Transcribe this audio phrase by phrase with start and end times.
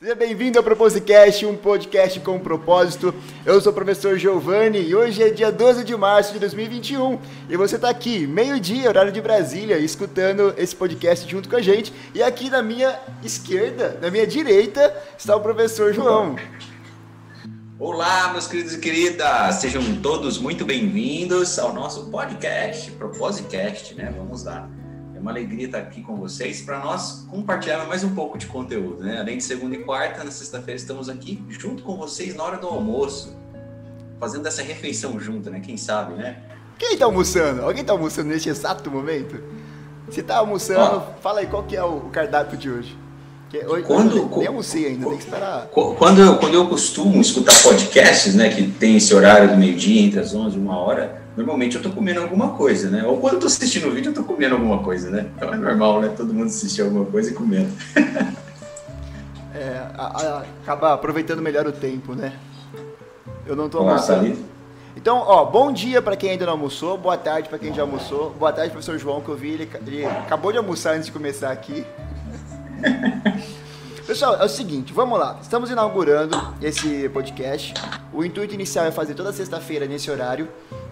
[0.00, 3.12] Seja bem-vindo ao Proposicast, um podcast com propósito.
[3.44, 7.18] Eu sou o professor Giovanni e hoje é dia 12 de março de 2021
[7.50, 11.92] e você está aqui, meio-dia, horário de Brasília, escutando esse podcast junto com a gente.
[12.14, 16.36] E aqui na minha esquerda, na minha direita, está o professor João.
[17.76, 24.14] Olá, meus queridos e queridas, sejam todos muito bem-vindos ao nosso podcast, Proposicast, né?
[24.16, 24.70] Vamos lá.
[25.18, 29.02] É uma alegria estar aqui com vocês para nós compartilhar mais um pouco de conteúdo,
[29.02, 29.18] né?
[29.18, 32.68] Além de segunda e quarta, na sexta-feira estamos aqui junto com vocês na hora do
[32.68, 33.36] almoço,
[34.20, 35.58] fazendo essa refeição junto, né?
[35.58, 36.36] Quem sabe, né?
[36.78, 37.62] Quem está almoçando?
[37.62, 39.42] Alguém está almoçando neste exato momento?
[40.08, 42.96] Se está almoçando, fala aí qual que é o cardápio de hoje.
[43.50, 45.66] Que hoje quando, nem almocei ainda, tem que esperar.
[45.66, 50.20] Quando eu, quando eu costumo escutar podcasts, né, que tem esse horário do meio-dia, entre
[50.20, 53.04] as 11 e uma hora, normalmente eu tô comendo alguma coisa, né?
[53.04, 55.30] Ou quando eu tô assistindo o vídeo, eu tô comendo alguma coisa, né?
[55.36, 56.12] Então é normal, né?
[56.16, 57.70] Todo mundo assistir alguma coisa e comendo.
[59.54, 62.32] é, a, a, acaba aproveitando melhor o tempo, né?
[63.46, 63.96] Eu não tô Olá.
[64.96, 68.30] Então, ó, bom dia para quem ainda não almoçou, boa tarde para quem já almoçou,
[68.30, 71.52] boa tarde, professor João, que eu vi, ele, ele acabou de almoçar antes de começar
[71.52, 71.86] aqui.
[74.04, 75.38] Pessoal, é o seguinte, vamos lá.
[75.40, 77.74] Estamos inaugurando esse podcast.
[78.12, 80.48] O intuito inicial é fazer toda sexta-feira nesse horário.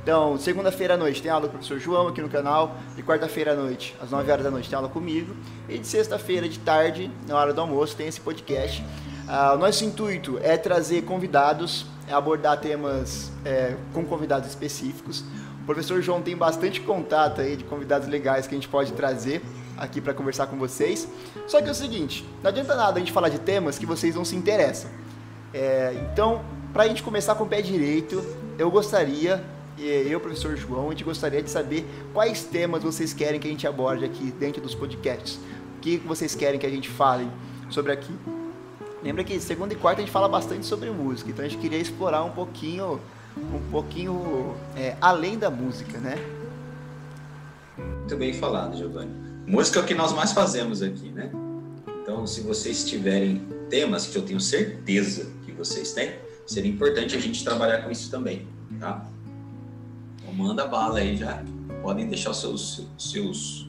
[0.06, 2.76] Então, segunda-feira à noite tem aula com o professor João aqui no canal.
[2.94, 5.34] De quarta-feira à noite, às 9 horas da noite, tem aula comigo.
[5.68, 8.84] E de sexta-feira de tarde, na hora do almoço, tem esse podcast.
[9.26, 15.24] Ah, o nosso intuito é trazer convidados, é abordar temas é, com convidados específicos.
[15.62, 19.42] O professor João tem bastante contato aí de convidados legais que a gente pode trazer
[19.76, 21.08] aqui para conversar com vocês.
[21.48, 24.14] Só que é o seguinte, não adianta nada a gente falar de temas que vocês
[24.14, 24.88] não se interessam.
[25.52, 28.24] É, então, para a gente começar com o pé direito,
[28.56, 29.42] eu gostaria,
[29.82, 33.66] eu, professor João, a gente gostaria de saber quais temas vocês querem que a gente
[33.66, 35.38] aborde aqui dentro dos podcasts.
[35.76, 37.28] O que vocês querem que a gente fale
[37.70, 38.12] sobre aqui.
[39.02, 41.78] Lembra que segunda e quarta a gente fala bastante sobre música, então a gente queria
[41.78, 43.00] explorar um pouquinho,
[43.36, 46.16] um pouquinho é, além da música, né?
[47.76, 49.10] Muito bem falado, Giovanni.
[49.46, 51.30] Música é o que nós mais fazemos aqui, né?
[52.02, 56.14] Então, se vocês tiverem temas que eu tenho certeza que vocês têm,
[56.46, 58.46] seria importante a gente trabalhar com isso também,
[58.80, 59.06] tá?
[60.36, 61.42] Manda bala aí já.
[61.82, 63.66] Podem deixar seus, seus,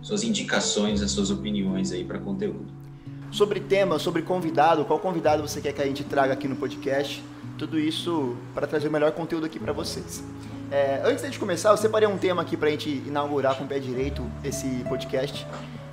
[0.00, 2.66] suas indicações, as suas opiniões aí para conteúdo.
[3.30, 7.22] Sobre tema, sobre convidado, qual convidado você quer que a gente traga aqui no podcast?
[7.58, 10.24] Tudo isso para trazer o melhor conteúdo aqui para vocês.
[10.70, 13.66] É, antes de começar, eu separei um tema aqui para a gente inaugurar com o
[13.66, 15.46] pé direito esse podcast.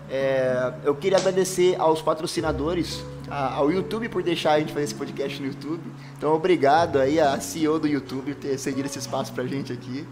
[0.09, 4.95] É, eu queria agradecer aos patrocinadores, a, ao YouTube por deixar a gente fazer esse
[4.95, 5.81] podcast no YouTube.
[6.17, 9.71] Então, obrigado aí a CEO do YouTube por ter cedido esse espaço para a gente
[9.71, 10.05] aqui.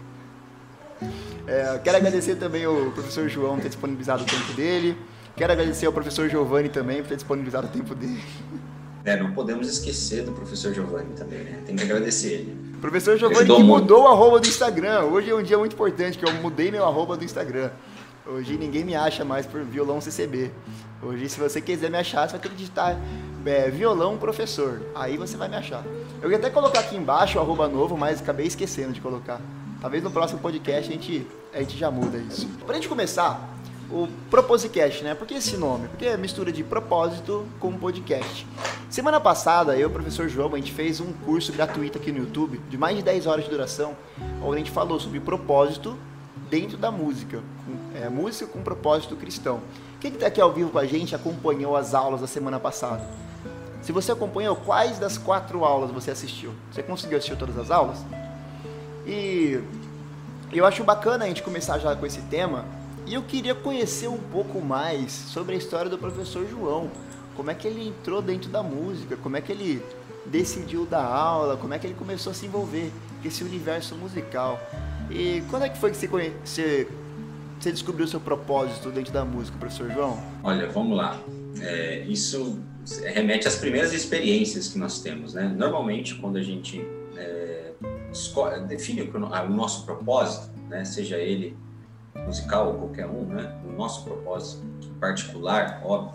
[1.46, 4.96] É, quero agradecer também ao professor João por ter disponibilizado o tempo dele.
[5.36, 8.22] Quero agradecer ao professor Giovanni também por ter disponibilizado o tempo dele.
[9.04, 11.62] É, não podemos esquecer do professor Giovanni também, né?
[11.64, 12.66] Tem que agradecer ele.
[12.80, 15.04] Professor Giovanni que mudou o arroba do Instagram.
[15.04, 17.70] Hoje é um dia muito importante, que eu mudei meu arroba do Instagram.
[18.26, 20.50] Hoje ninguém me acha mais por violão CCB.
[21.02, 22.98] Hoje, se você quiser me achar, você vai ter que digitar
[23.44, 24.82] é, violão professor.
[24.94, 25.84] Aí você vai me achar.
[26.22, 29.40] Eu ia até colocar aqui embaixo o arroba novo, mas acabei esquecendo de colocar.
[29.80, 32.48] Talvez no próximo podcast a gente, a gente já muda isso.
[32.66, 33.56] Pra gente começar,
[33.90, 35.14] o Proposicast, né?
[35.14, 35.88] Por que esse nome?
[35.88, 38.46] Porque é mistura de propósito com podcast.
[38.90, 42.18] Semana passada, eu e o professor João, a gente fez um curso gratuito aqui no
[42.18, 43.96] YouTube, de mais de 10 horas de duração,
[44.42, 45.96] onde a gente falou sobre propósito
[46.50, 47.40] dentro da música.
[47.94, 49.60] É, música com propósito cristão.
[50.00, 53.02] Quem que está aqui ao vivo com a gente acompanhou as aulas da semana passada?
[53.82, 56.52] Se você acompanhou, quais das quatro aulas você assistiu?
[56.72, 57.98] Você conseguiu assistir todas as aulas?
[59.06, 59.60] E
[60.52, 62.64] eu acho bacana a gente começar já com esse tema,
[63.06, 66.90] e eu queria conhecer um pouco mais sobre a história do professor João.
[67.36, 69.84] Como é que ele entrou dentro da música, como é que ele
[70.26, 72.92] decidiu dar aula, como é que ele começou a se envolver
[73.22, 74.58] com esse universo musical.
[75.10, 76.88] E quando é que foi que você.
[77.58, 80.18] Você, descobriu o seu propósito dentro da música, professor João?
[80.42, 81.20] Olha, vamos lá.
[81.60, 82.60] É, isso
[83.04, 85.52] remete às primeiras experiências que nós temos, né?
[85.56, 86.86] Normalmente, quando a gente
[87.16, 87.72] é,
[88.68, 91.56] define o nosso propósito, né, seja ele
[92.24, 93.54] musical ou qualquer um, né?
[93.66, 94.64] O nosso propósito
[95.00, 96.14] particular, óbvio,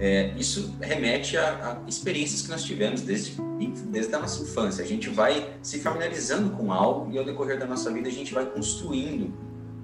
[0.00, 3.40] é, isso remete a, a, experiências que nós tivemos desde,
[3.88, 4.84] desde a nossa infância.
[4.84, 8.34] A gente vai se familiarizando com algo e ao decorrer da nossa vida a gente
[8.34, 9.32] vai construindo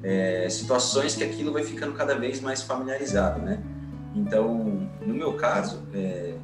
[0.03, 3.63] é, situações que aquilo vai ficando cada vez mais familiarizado, né?
[4.15, 6.35] Então, no meu caso, é,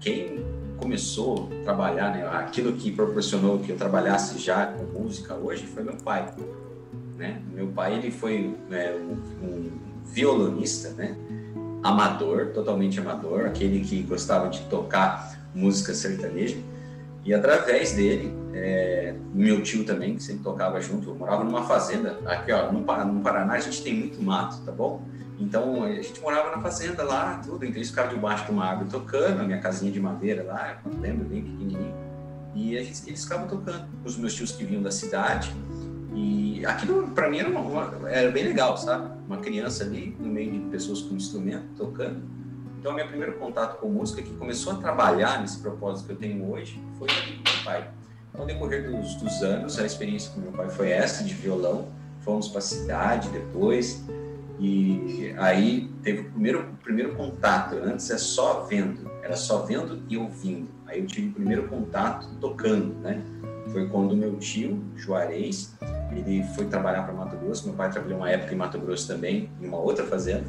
[0.00, 0.44] quem
[0.76, 5.82] começou a trabalhar, né, aquilo que proporcionou que eu trabalhasse já com música hoje foi
[5.82, 6.32] meu pai.
[7.16, 7.40] Né?
[7.52, 9.70] Meu pai ele foi né, um, um,
[10.04, 11.16] violonista, né?
[11.82, 16.56] amador, totalmente amador, aquele que gostava de tocar música sertaneja.
[17.24, 22.20] E através dele, é, meu tio também, que sempre tocava junto, eu morava numa fazenda,
[22.24, 25.02] aqui ó, no, no Paraná a gente tem muito mato, tá bom?
[25.38, 28.88] Então a gente morava na fazenda lá, tudo, então eles ficavam debaixo de uma árvore
[28.88, 31.94] tocando, a minha casinha de madeira lá, eu lembro bem pequenininho,
[32.54, 35.52] e gente, eles ficavam tocando, os meus tios que vinham da cidade,
[36.14, 39.10] e aquilo para mim era, uma, era bem legal, sabe?
[39.26, 42.22] Uma criança ali, no meio de pessoas com instrumento, tocando.
[42.78, 46.48] Então, meu primeiro contato com música, que começou a trabalhar nesse propósito que eu tenho
[46.48, 47.90] hoje, foi com meu pai.
[48.36, 51.88] Ao decorrer dos, dos anos, a experiência com meu pai foi essa, de violão.
[52.20, 54.02] Fomos para a cidade depois,
[54.58, 57.76] e aí teve o primeiro, o primeiro contato.
[57.76, 60.68] Antes é só vendo, era só vendo e ouvindo.
[60.86, 63.22] Aí eu tive o primeiro contato tocando, né?
[63.72, 65.74] Foi quando meu tio, Juarez,
[66.12, 67.66] ele foi trabalhar para Mato Grosso.
[67.66, 70.44] Meu pai trabalhou uma época em Mato Grosso também, em uma outra fazenda.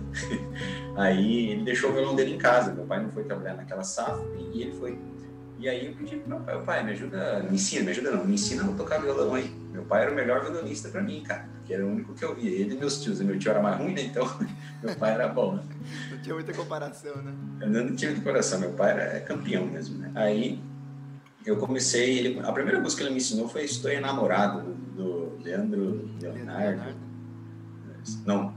[0.95, 2.73] aí ele deixou o violão dele em casa.
[2.73, 4.23] Meu pai não foi trabalhar naquela safra
[4.53, 4.99] e ele foi.
[5.65, 8.23] E aí eu pedi para meu pai, pai, me ajuda, me ensina, me ajuda não,
[8.23, 9.50] me ensina a tocar violão aí.
[9.71, 12.35] Meu pai era o melhor violonista para mim, cara, que era o único que eu
[12.35, 12.51] via.
[12.51, 13.19] Ele e meus tios.
[13.19, 14.03] Meu tio era mais ruim, né?
[14.03, 14.31] Então
[14.83, 15.63] meu pai era bom, né?
[16.12, 17.33] Não tinha muita comparação, né?
[17.62, 18.59] Eu não tinha muita comparação.
[18.59, 20.12] Meu pai era campeão mesmo, né?
[20.13, 20.62] Aí
[21.44, 24.61] eu comecei, ele, a primeira música que ele me ensinou foi Estou Enamorado,
[24.95, 26.61] do, Leandro Leonardo.
[26.61, 27.00] Leonardo.
[28.23, 28.53] Não.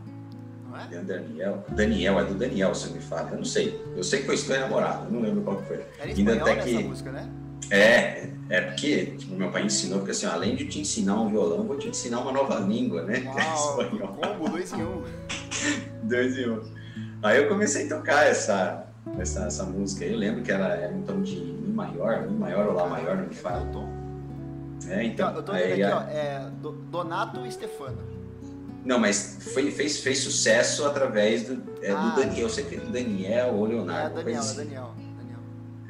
[0.79, 0.89] Não é?
[0.91, 1.65] Leandro Daniel.
[1.71, 3.31] Daniel, é do Daniel, se me fala.
[3.31, 3.81] Eu não sei.
[3.97, 5.85] Eu sei que foi Estou Enamorado, não lembro qual que foi.
[5.99, 7.29] Era Ainda até que música, né?
[7.71, 11.65] É, é porque tipo, meu pai ensinou, porque assim, além de te ensinar um violão,
[11.65, 13.23] vou te ensinar uma nova língua, né?
[13.27, 14.09] Uau, que é espanhol.
[14.15, 15.03] Combo, dois em um.
[16.05, 16.63] dois em um.
[17.23, 18.87] Aí eu comecei a tocar essa,
[19.19, 20.05] essa, essa música.
[20.05, 23.17] Eu lembro que ela era um tom de Mi maior, Mi maior ou Lá maior,
[23.17, 23.67] não me fala.
[24.89, 25.35] É, então.
[25.35, 26.51] Eu tô vendo aqui, ó, é
[26.91, 27.99] Donato e Stefano.
[28.89, 32.39] Não, mas foi, fez, fez sucesso através do, é, ah, do Daniel.
[32.45, 34.19] Eu sei que é Daniel ou Leonardo.
[34.19, 34.61] É, Daniel, assim.
[34.63, 34.95] é Daniel.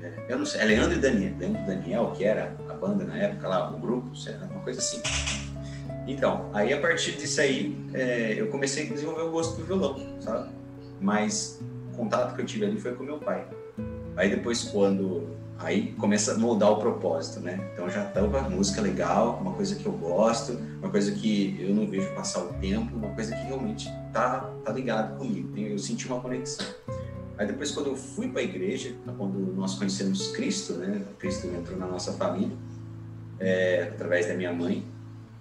[0.03, 1.33] É, eu não sei, é Leandro e Daniel.
[1.39, 4.63] Leandro e Daniel, que era a banda na época lá, o grupo, sei lá, uma
[4.65, 5.01] coisa assim.
[6.09, 10.21] Então, aí a partir disso aí, é, eu comecei a desenvolver o gosto do violão,
[10.21, 10.51] sabe?
[11.01, 11.61] Mas
[11.93, 13.47] o contato que eu tive ali foi com meu pai.
[14.17, 17.69] Aí depois, quando aí começa a moldar o propósito, né?
[17.73, 21.87] Então já uma música legal, uma coisa que eu gosto, uma coisa que eu não
[21.87, 25.57] vejo passar o tempo, uma coisa que realmente tá, tá ligado comigo.
[25.59, 26.67] Eu senti uma conexão.
[27.37, 31.03] Aí depois quando eu fui para a igreja, quando nós conhecemos Cristo, né?
[31.19, 32.57] Cristo entrou na nossa família
[33.39, 34.85] é, através da minha mãe.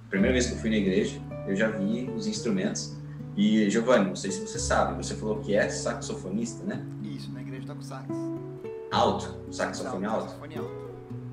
[0.10, 2.96] Primeira vez que eu fui na igreja, eu já vi os instrumentos.
[3.36, 6.84] E Giovanni, não sei se você sabe, você falou que é saxofonista, né?
[7.04, 8.08] Isso, na igreja toco sax.
[8.92, 9.36] Alto?
[9.52, 10.36] Saxofone alto?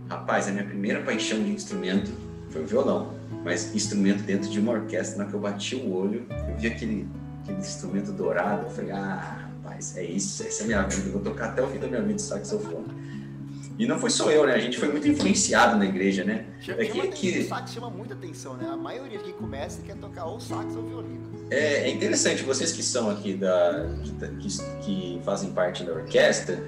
[0.08, 2.12] Rapaz, a minha primeira paixão de instrumento
[2.50, 3.12] foi o violão.
[3.44, 7.08] Mas instrumento dentro de uma orquestra, na que eu bati o olho, eu vi aquele,
[7.42, 11.12] aquele instrumento dourado, eu falei, ah, rapaz, é isso, essa é a minha vida, eu
[11.12, 13.04] vou tocar até o fim da minha vida saxofone.
[13.76, 14.54] E não foi só eu, né?
[14.54, 16.46] A gente foi muito influenciado na igreja, né?
[16.60, 17.38] Chama, é que, que...
[17.40, 18.68] O sax chama muita atenção, né?
[18.68, 21.24] A maioria que começa quer tocar ou sax ou violino.
[21.50, 23.86] É, é interessante, vocês que são aqui da.
[24.40, 24.48] que,
[24.84, 26.62] que fazem parte da orquestra,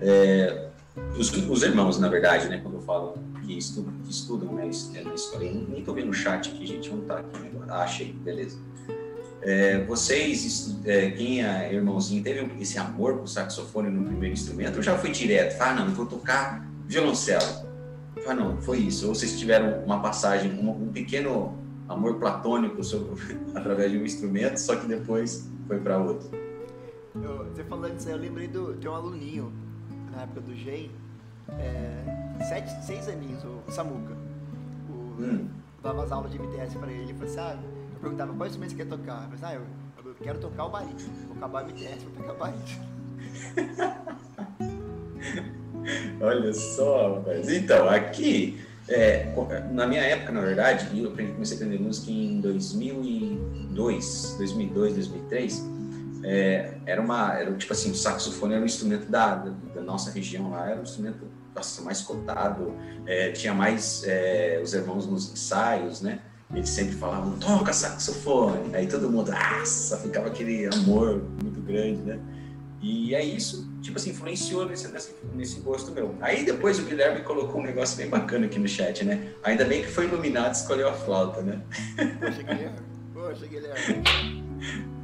[0.00, 0.68] é,
[1.16, 5.02] os, os, irmãos, na verdade, né, quando eu falo que estudam, que estudam né, é,
[5.02, 7.72] na escola, nem estou vendo o chat aqui, gente, não tá aqui agora.
[7.72, 8.58] Ah, achei, beleza.
[9.40, 14.82] É, vocês, é, quem é irmãozinho, teve esse amor por saxofone no primeiro instrumento ou
[14.82, 15.60] já foi direto?
[15.60, 17.68] Ah, não, vou tocar violoncelo.
[18.26, 19.06] Ah, não, foi isso.
[19.06, 21.56] Ou vocês tiveram uma passagem, um, um pequeno
[21.88, 23.14] amor platônico sobre,
[23.54, 26.28] através de um instrumento, só que depois foi para outro.
[27.14, 29.52] Eu, você falando isso aí, eu lembrei do, de um aluninho
[30.18, 30.90] na época do GEI,
[31.50, 34.16] é, sete, seis aninhos, o Samuca.
[34.90, 35.48] O, hum.
[35.80, 37.56] Dava as aulas de MTS pra ele, falei assim, ah,
[37.94, 39.22] eu perguntava qual instrumento você quer tocar?
[39.22, 39.62] Eu falei assim, ah, eu,
[40.04, 42.88] eu quero tocar o barítono, vou acabar o MTS, vou pegar o barítono.
[46.20, 47.48] Olha só, rapaz.
[47.48, 49.32] Então, aqui, é,
[49.70, 55.77] na minha época, na verdade, eu comecei a aprender música em 2002, 2002, 2003
[56.24, 60.50] é, era uma, era tipo assim, o saxofone era um instrumento da, da, nossa região
[60.50, 62.74] lá, era um instrumento nossa, mais cotado,
[63.06, 66.20] é, tinha mais é, os irmãos nos ensaios, né?
[66.52, 72.18] Eles sempre falavam, toca saxofone, aí todo mundo, nossa, ficava aquele amor muito grande, né?
[72.80, 74.88] E é isso, tipo assim, influenciou nesse,
[75.34, 76.14] nesse gosto meu.
[76.20, 79.32] Aí depois o Guilherme colocou um negócio bem bacana aqui no chat, né?
[79.42, 81.60] Ainda bem que foi iluminado e escolheu a flauta, né?
[82.20, 82.78] Poxa, Guilherme.
[83.12, 84.47] Poxa, Guilherme.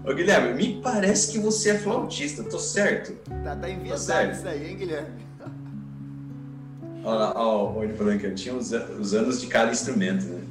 [0.05, 3.13] Ô Guilherme, me parece que você é flautista, tô certo?
[3.43, 5.25] Tá, tá enviesado isso aí, hein, Guilherme?
[7.03, 10.43] Olha lá, ó, ele falando que eu tinha os, os anos de cada instrumento, né?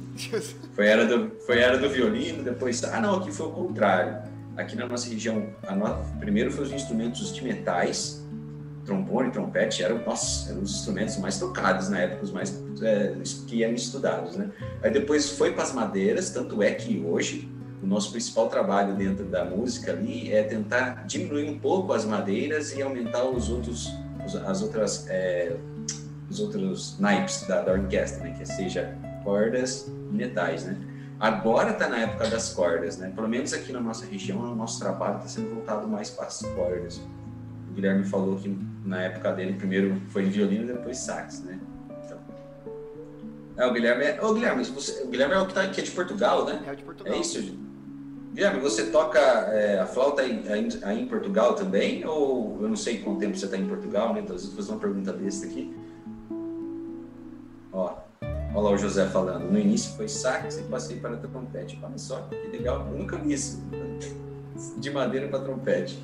[0.74, 2.82] Foi era, do, foi era do violino, depois.
[2.84, 4.22] Ah, não, aqui foi o contrário.
[4.56, 6.18] aqui na nossa região, no...
[6.18, 8.24] primeiro foi os instrumentos de metais,
[8.84, 13.14] trombone, trompete, eram, nossa, eram os instrumentos mais tocados na época, os mais é,
[13.46, 14.50] que eram estudados, né?
[14.82, 17.48] Aí depois foi para as madeiras, tanto é que hoje
[17.84, 22.74] o nosso principal trabalho dentro da música ali é tentar diminuir um pouco as madeiras
[22.74, 23.92] e aumentar os outros,
[24.46, 25.54] as outras, é,
[26.30, 28.34] os outros naipes da, da orquestra, né?
[28.38, 30.78] Que seja cordas e metais, né?
[31.20, 33.12] Agora está na época das cordas, né?
[33.14, 36.40] Pelo menos aqui na nossa região, o nosso trabalho está sendo voltado mais para as
[36.40, 37.02] cordas.
[37.70, 41.60] O Guilherme falou que na época dele primeiro foi violino, depois sax, né?
[42.02, 42.18] Então,
[43.58, 45.84] é, o Guilherme é, o Guilherme, você, o Guilherme é o que, tá, que é
[45.84, 46.62] de Portugal, né?
[46.66, 47.12] É de Portugal.
[47.12, 47.63] É isso,
[48.34, 50.42] Guilherme, você toca é, a flauta aí,
[50.82, 52.04] aí, em Portugal também?
[52.04, 54.20] Ou eu não sei quanto tempo você está em Portugal, né?
[54.20, 55.72] Então, eu vou fazer uma pergunta besta aqui.
[57.72, 57.94] Ó,
[58.54, 59.50] Olha lá o José falando.
[59.50, 61.78] No início foi sax e passei para trompete.
[61.82, 62.88] Olha só, que legal.
[62.92, 63.60] Eu nunca vi isso.
[64.78, 65.98] De madeira para trompete.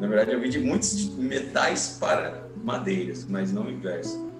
[0.00, 4.30] Na verdade, eu vi de muitos metais para madeiras, mas não o inverso.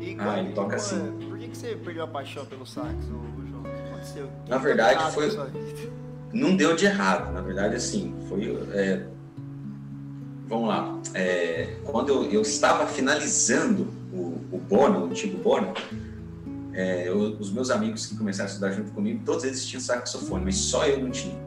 [0.00, 1.18] E ah, ele toca assim.
[1.28, 3.37] Por que, que você perdeu a paixão pelo sax, João?
[3.98, 4.28] O que aconteceu?
[4.48, 5.28] Na verdade, foi.
[6.32, 7.32] Não deu de errado.
[7.32, 8.56] Na verdade, assim, foi.
[8.72, 9.06] É...
[10.46, 10.98] Vamos lá.
[11.14, 11.76] É...
[11.84, 15.72] Quando eu, eu estava finalizando o Bono, o antigo Bono,
[16.72, 20.44] é, eu, os meus amigos que começaram a estudar junto comigo, todos eles tinham saxofone,
[20.44, 21.38] mas só eu não tinha.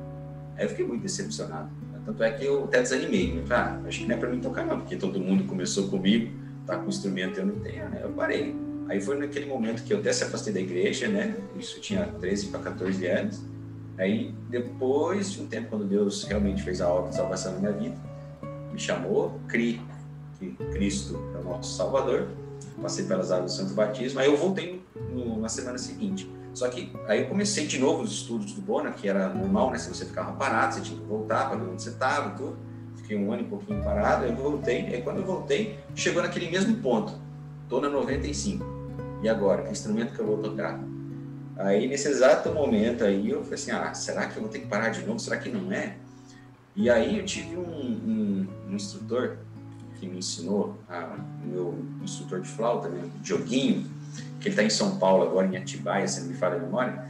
[0.58, 1.70] Aí eu fiquei muito decepcionado.
[2.06, 3.36] Tanto é que eu até desanimei.
[3.36, 3.44] Né?
[3.52, 6.32] Ah, acho que não é para mim tocar não, porque todo mundo começou comigo,
[6.66, 8.00] tá com instrumento eu não tenho, né?
[8.04, 8.56] Eu parei.
[8.88, 11.36] Aí foi naquele momento que eu até se afastei da igreja, né?
[11.58, 13.42] Isso tinha 13 para 14 anos.
[13.98, 17.72] Aí depois de um tempo, quando Deus realmente fez a obra de salvação na minha
[17.72, 17.96] vida,
[18.72, 19.80] me chamou, criei
[20.40, 22.28] que Cristo é o nosso Salvador,
[22.82, 26.30] passei pelas águas do Santo Batismo, aí eu voltei no, na semana seguinte.
[26.54, 29.78] Só que aí eu comecei de novo os estudos do Bona, que era normal, né?
[29.78, 32.58] Se você ficava parado, você tinha que voltar para onde você estava, tudo.
[32.98, 34.86] Fiquei um ano e pouquinho parado, aí eu voltei.
[34.88, 37.14] Aí quando eu voltei, chegou naquele mesmo ponto.
[37.72, 38.66] Tô na 95.
[39.24, 39.64] E agora?
[39.64, 40.78] Que instrumento que eu vou tocar?
[41.56, 44.68] Aí nesse exato momento aí eu falei assim, ah, será que eu vou ter que
[44.68, 45.18] parar de novo?
[45.20, 45.96] Será que não é?
[46.76, 49.38] E aí eu tive um, um, um instrutor
[49.98, 53.90] que me ensinou, a, meu instrutor de flauta, né, Dioguinho,
[54.42, 57.06] que ele está em São Paulo agora, em Atibaia, se não me falha a memória,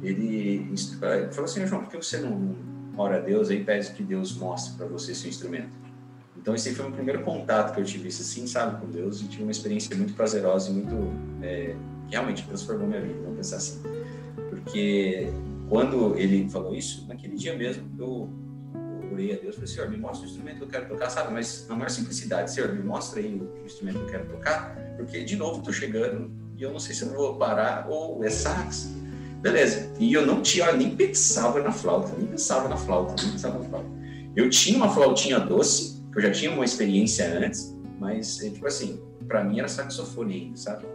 [0.00, 0.74] ele
[1.32, 2.56] falou assim, João, por que você não
[2.96, 5.81] ora a Deus e pede que Deus mostre para você seu instrumento?
[6.42, 9.44] Então esse foi o primeiro contato que eu tive, assim, sabe, com Deus, e tive
[9.44, 11.76] uma experiência muito prazerosa e muito, é,
[12.10, 13.80] realmente transformou minha vida, vamos pensar assim.
[14.50, 15.28] Porque
[15.68, 18.28] quando ele falou isso, naquele dia mesmo, eu
[19.12, 21.32] orei a Deus, falei, Senhor, me mostra o instrumento que eu quero tocar, sabe?
[21.32, 25.22] Mas na maior simplicidade, Senhor, me mostra aí o instrumento que eu quero tocar, porque
[25.22, 28.90] de novo estou chegando e eu não sei se eu vou parar ou é sax.
[29.40, 29.92] Beleza.
[29.98, 33.58] E eu não tinha, olha, nem pensava na flauta, nem pensava na flauta, nem pensava
[33.58, 33.88] na flauta.
[34.34, 39.02] Eu tinha uma flautinha doce, eu já tinha uma experiência antes, mas, é, tipo assim,
[39.26, 40.86] para mim era saxofone ainda, sabe?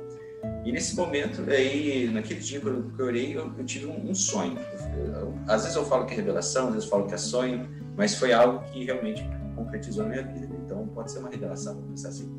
[0.63, 4.57] E nesse momento, aí, naquele dia que eu, orei, eu, eu tive um, um sonho.
[4.97, 7.17] Eu, eu, às vezes eu falo que é revelação, às vezes eu falo que é
[7.17, 10.53] sonho, mas foi algo que realmente concretizou na minha vida.
[10.65, 12.31] Então, pode ser uma revelação, vamos pensar assim.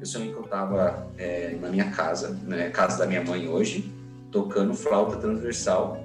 [0.00, 3.92] Eu sonhei que eu estava é, na minha casa, né, casa da minha mãe hoje,
[4.30, 6.03] tocando flauta transversal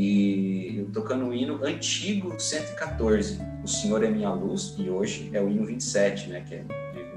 [0.00, 5.48] e tocando o hino antigo 114, O Senhor é Minha Luz, e hoje é o
[5.48, 6.64] hino 27, né, que é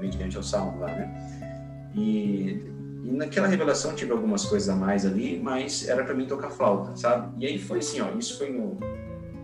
[0.00, 1.92] mediante ao salmo lá, né?
[1.94, 2.60] E,
[3.04, 6.96] e naquela revelação tive algumas coisas a mais ali, mas era para mim tocar flauta,
[6.96, 7.32] sabe?
[7.38, 8.80] E aí foi assim, ó, isso foi no,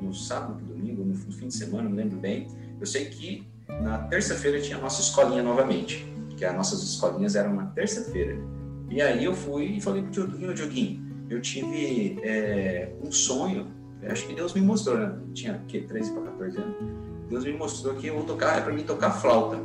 [0.02, 2.48] no sábado, domingo, no fim de semana, não lembro bem.
[2.80, 7.54] Eu sei que na terça-feira tinha a nossa escolinha novamente, que as nossas escolinhas eram
[7.54, 8.36] na terça-feira.
[8.90, 13.68] E aí eu fui e falei pro Dioguinho, Dioguinho, eu tive é, um sonho,
[14.02, 15.18] acho que Deus me mostrou, né?
[15.34, 16.76] tinha que 13 para 14 anos.
[17.28, 19.58] Deus me mostrou que eu vou tocar, é para mim tocar flauta.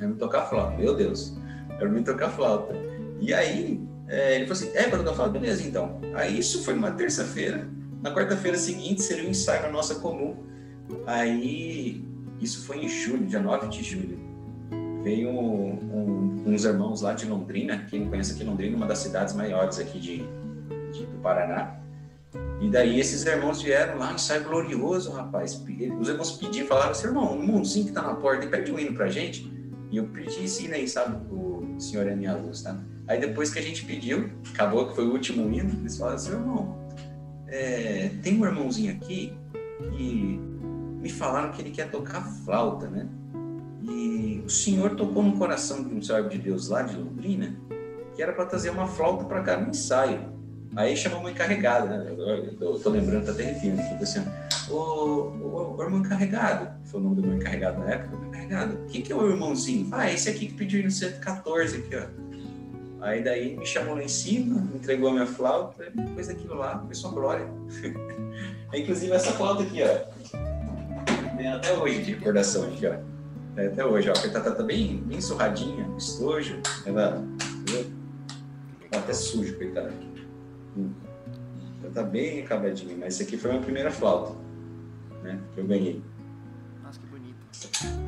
[0.00, 1.36] É me tocar flauta, meu Deus,
[1.70, 2.74] é para mim tocar flauta.
[3.20, 6.00] E aí é, ele falou assim: é para tocar flauta, beleza então.
[6.14, 7.68] Aí isso foi uma terça-feira.
[8.02, 10.36] Na quarta-feira seguinte seria o um ensaio na nossa comum.
[11.06, 12.04] Aí,
[12.40, 14.18] isso foi em julho, dia 9 de julho.
[15.02, 18.98] Veio um, um, uns irmãos lá de Londrina, quem não conhece aqui Londrina, uma das
[18.98, 20.24] cidades maiores aqui de,
[21.24, 21.80] Paraná.
[22.60, 25.54] E daí esses irmãos vieram lá, ensaio glorioso, rapaz.
[26.00, 28.94] Os irmãos pediram, falaram assim, irmão, um mundinho que tá na porta, pede um hino
[28.94, 29.50] pra gente.
[29.90, 31.16] E eu pedi hino aí, sabe?
[31.32, 32.78] O Senhor é minha luz, tá?
[33.08, 36.32] Aí depois que a gente pediu, acabou que foi o último hino, eles falaram assim,
[36.32, 36.78] irmão,
[37.48, 39.36] é, tem um irmãozinho aqui
[39.96, 40.40] que
[41.00, 43.08] me falaram que ele quer tocar flauta, né?
[43.82, 47.54] E o senhor tocou no coração de um servo de Deus lá de Londrina
[48.14, 50.32] que era para trazer uma flauta para cá no ensaio.
[50.76, 52.12] Aí chamou uma encarregada, né?
[52.60, 54.24] Eu tô lembrando, tá até arrepiando aqui, assim,
[54.68, 58.78] o, o, o, irmão encarregado, foi o nome do meu encarregado na época, o encarregado,
[58.88, 59.88] quem que é o irmãozinho?
[59.92, 62.24] Ah, esse aqui que pediu no 114 aqui, ó.
[63.04, 66.94] Aí daí me chamou lá em cima, entregou a minha flauta, depois daquilo lá, foi
[66.94, 67.46] só glória.
[68.74, 71.36] Inclusive essa flauta aqui, ó.
[71.36, 72.96] Tem até hoje de recordação aqui, ó.
[73.56, 74.12] É, até hoje, ó.
[74.14, 76.60] Tá, tá, tá bem, bem surradinha, estojo.
[76.86, 77.22] Ela,
[78.90, 79.92] tá até sujo, coitada.
[80.76, 80.90] Hum.
[81.82, 84.34] Ela tá bem acabadinha, mas essa aqui foi a minha primeira flauta,
[85.22, 85.38] né?
[85.54, 86.02] Que eu ganhei.
[86.82, 87.36] Nossa, que bonito.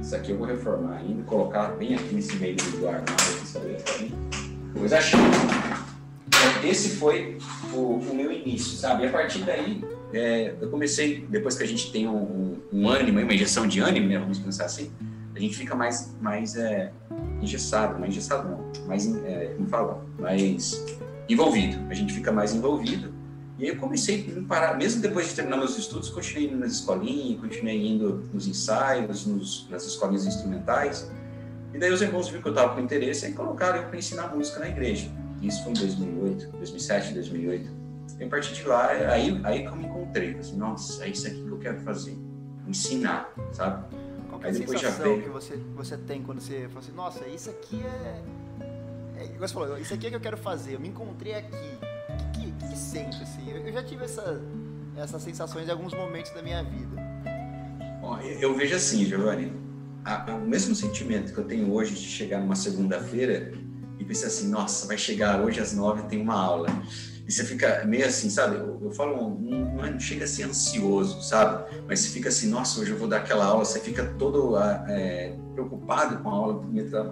[0.00, 3.76] Isso aqui eu vou reformar ainda, colocar bem aqui nesse meio do armário, aqui, sabe?
[4.78, 5.22] Coisa chata.
[6.26, 7.38] Então, esse foi
[7.72, 9.04] o, o, meu início, sabe?
[9.04, 12.88] E a partir daí, é, eu comecei, depois que a gente tem um, um, um
[12.88, 14.18] ânimo, uma injeção de ânimo, né?
[14.18, 14.90] Vamos pensar assim,
[15.34, 16.92] a gente fica mais, mais é,
[17.42, 20.84] engessado, não engessado não, mais, é, como fala, mais
[21.28, 21.78] envolvido.
[21.90, 23.12] A gente fica mais envolvido.
[23.58, 26.72] E aí eu comecei a parar, mesmo depois de terminar meus estudos, continuei indo nas
[26.72, 31.10] escolinhas, continuei indo nos ensaios, nos, nas escolinhas instrumentais.
[31.72, 34.34] E daí os irmãos viram que eu estava com interesse e colocaram eu para ensinar
[34.34, 35.10] música na igreja.
[35.40, 37.70] Isso foi em 2008, 2007, 2008.
[38.18, 40.34] E a partir de lá, aí, aí que eu me encontrei.
[40.38, 42.16] Assim, Nossa, é isso aqui que eu quero fazer.
[42.66, 43.84] Ensinar, sabe?
[44.28, 47.82] Qual é a sensação que você, você tem quando você fala assim, nossa, isso aqui
[47.82, 48.22] é...
[49.18, 51.78] é você falou, isso aqui é que eu quero fazer, eu me encontrei aqui.
[52.08, 53.50] O que, que, que sente, assim?
[53.50, 54.42] Eu, já tive essa,
[54.96, 56.96] essas sensações em alguns momentos da minha vida.
[58.00, 59.52] Bom, eu, eu vejo assim, Giovanni,
[60.04, 63.52] a, a, o mesmo sentimento que eu tenho hoje de chegar numa segunda-feira
[63.98, 66.68] e pensar assim, nossa, vai chegar hoje às nove tem uma aula.
[67.26, 68.56] E você fica meio assim, sabe?
[68.56, 71.64] Eu, eu falo, não, não, chega a ser ansioso, sabe?
[71.88, 73.64] Mas você fica assim, nossa, hoje eu vou dar aquela aula.
[73.64, 76.64] Você fica todo ah, é, preocupado com a aula,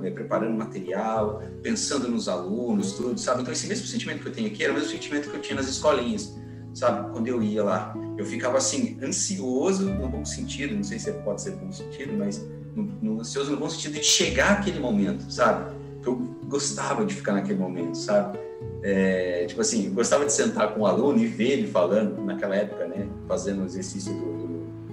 [0.04, 3.42] é, preparando material, pensando nos alunos, tudo, sabe?
[3.42, 5.56] Então, esse mesmo sentimento que eu tenho aqui era o mesmo sentimento que eu tinha
[5.56, 6.32] nas escolinhas,
[6.72, 7.10] sabe?
[7.10, 7.92] Quando eu ia lá.
[8.16, 12.40] Eu ficava assim, ansioso no bom sentido, não sei se pode ser bom sentido, mas
[12.76, 15.74] no, no ansioso no bom sentido de chegar aquele momento, sabe?
[16.04, 18.38] Eu gostava de ficar naquele momento, sabe?
[18.82, 22.86] É, tipo assim, gostava de sentar com o aluno e ver ele falando, naquela época,
[22.86, 24.34] né, fazendo o exercício do,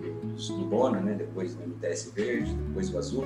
[0.01, 3.25] do, do, Bona, né, depois do MTS verde, depois do azul.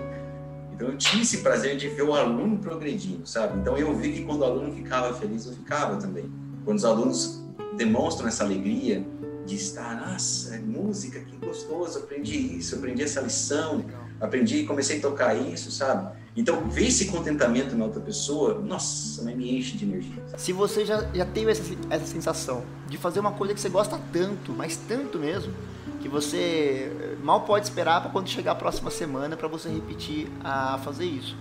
[0.74, 3.60] Então eu tinha esse prazer de ver o aluno progredindo, sabe?
[3.60, 6.30] Então eu vi que quando o aluno ficava feliz, eu ficava também.
[6.66, 7.44] Quando os alunos
[7.78, 9.06] demonstram essa alegria
[9.46, 13.86] de estar, nossa, é música, que gostoso, aprendi isso, aprendi essa lição,
[14.20, 16.18] aprendi, comecei a tocar isso, sabe?
[16.36, 20.22] Então, ver esse contentamento na outra pessoa, nossa, me enche de energia.
[20.36, 23.98] Se você já, já teve essa, essa sensação de fazer uma coisa que você gosta
[24.12, 25.54] tanto, mas tanto mesmo,
[26.02, 30.28] que você eh, mal pode esperar para quando chegar a próxima semana para você repetir
[30.44, 31.38] a fazer isso.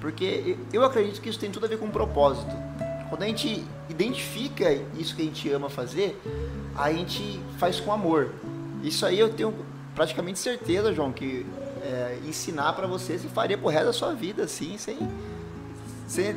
[0.00, 2.50] Porque eu acredito que isso tem tudo a ver com um propósito.
[3.08, 6.18] Quando a gente identifica isso que a gente ama fazer,
[6.76, 8.30] a gente faz com amor.
[8.82, 9.54] Isso aí eu tenho
[9.94, 11.44] praticamente certeza, João, que
[11.82, 14.98] é, ensinar para você, você faria pro resto da sua vida, assim, sem,
[16.06, 16.36] sem,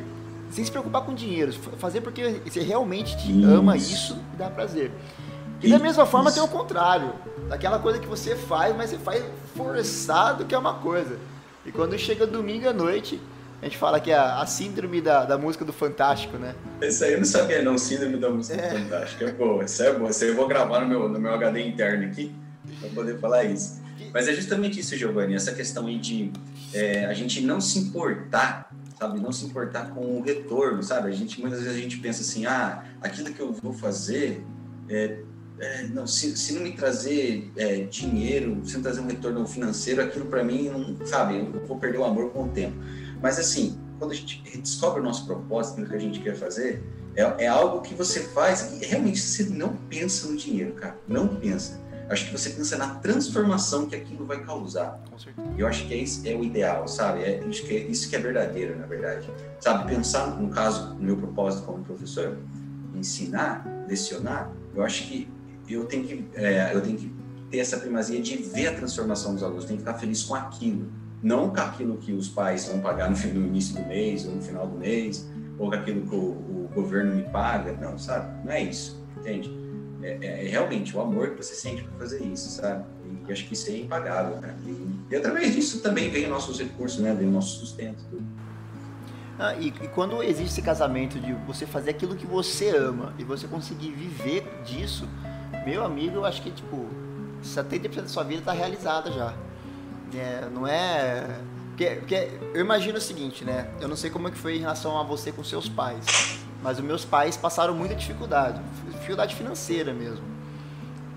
[0.50, 1.52] sem se preocupar com dinheiro.
[1.78, 3.50] Fazer porque você realmente te isso.
[3.50, 4.90] ama isso e dá prazer.
[5.62, 6.40] E da mesma forma isso.
[6.40, 7.12] tem o contrário.
[7.48, 11.16] Daquela coisa que você faz, mas você faz forçado, que é uma coisa.
[11.64, 13.20] E quando chega domingo à noite,
[13.62, 16.54] a gente fala que é a, a síndrome da, da música do Fantástico, né?
[16.80, 18.68] Esse aí eu não sabia não, síndrome da música é.
[18.68, 19.24] do Fantástico.
[19.24, 20.10] É boa, isso é boa.
[20.10, 22.34] Isso aí eu vou gravar no meu, no meu HD interno aqui,
[22.80, 23.85] para poder falar isso.
[24.16, 26.32] Mas é justamente isso, Giovanni, essa questão aí de
[26.72, 29.20] é, a gente não se importar, sabe?
[29.20, 31.10] Não se importar com o retorno, sabe?
[31.10, 34.42] A gente, muitas vezes a gente pensa assim, ah, aquilo que eu vou fazer,
[34.88, 35.18] é,
[35.58, 40.00] é, não, se, se, não me trazer é, dinheiro, se não trazer um retorno financeiro,
[40.00, 41.36] aquilo para mim, não, sabe?
[41.36, 42.74] Eu vou perder o amor com o tempo.
[43.20, 46.82] Mas assim, quando a gente descobre o nosso propósito, o que a gente quer fazer,
[47.14, 50.96] é, é algo que você faz e realmente você não pensa no dinheiro, cara.
[51.06, 55.00] Não pensa Acho que você pensa na transformação que aquilo vai causar.
[55.18, 55.48] Certeza.
[55.58, 57.22] Eu acho que é, isso, é o ideal, sabe?
[57.22, 59.28] É, acho que é isso que é verdadeiro, na verdade.
[59.60, 62.38] Sabe, pensar, no caso, no meu propósito como professor,
[62.94, 65.28] ensinar, lecionar, eu acho que
[65.68, 67.12] eu tenho que, é, eu tenho que
[67.50, 70.90] ter essa primazia de ver a transformação dos alunos, tenho que ficar feliz com aquilo,
[71.22, 74.42] não com aquilo que os pais vão pagar no, no início do mês ou no
[74.42, 78.44] final do mês, ou com aquilo que o, o governo me paga, não, sabe?
[78.44, 79.65] Não é isso, entende?
[80.06, 82.84] É, é, é, realmente o amor que você sente por fazer isso, sabe?
[83.28, 84.56] E acho que isso é impagável, né?
[84.64, 87.12] E, e através disso também vem nossos recursos, né?
[87.12, 88.04] Vem o nosso sustento.
[88.08, 88.24] Tudo.
[89.36, 93.24] Ah, e, e, quando existe esse casamento de você fazer aquilo que você ama e
[93.24, 95.08] você conseguir viver disso,
[95.66, 96.86] meu amigo, eu acho que tipo
[97.42, 99.34] 70% da sua vida está realizada já.
[100.14, 101.40] É, não é
[101.70, 103.68] porque, porque, eu imagino o seguinte, né?
[103.80, 106.06] Eu não sei como é que foi em relação a você com seus pais,
[106.66, 110.24] mas os meus pais passaram muita dificuldade, dificuldade financeira mesmo.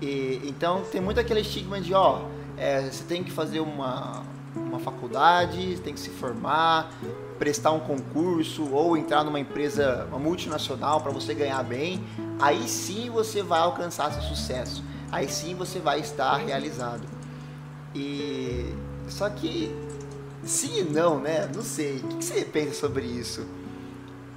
[0.00, 2.20] E, então tem muito aquele estigma de, ó,
[2.56, 4.22] é, você tem que fazer uma,
[4.54, 6.92] uma faculdade, tem que se formar,
[7.36, 12.00] prestar um concurso ou entrar numa empresa, uma multinacional para você ganhar bem,
[12.40, 14.84] aí sim você vai alcançar seu sucesso.
[15.10, 17.02] Aí sim você vai estar realizado.
[17.92, 18.72] E
[19.08, 19.74] só que
[20.44, 21.50] sim e não, né?
[21.52, 21.96] Não sei.
[21.96, 23.44] O que você pensa sobre isso?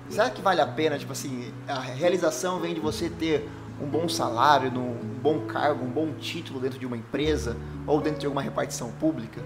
[0.10, 3.50] Será que vale a pena, tipo assim, a realização vem de você ter
[3.82, 8.20] um bom salário, um bom cargo, um bom título dentro de uma empresa ou dentro
[8.20, 9.42] de alguma repartição pública?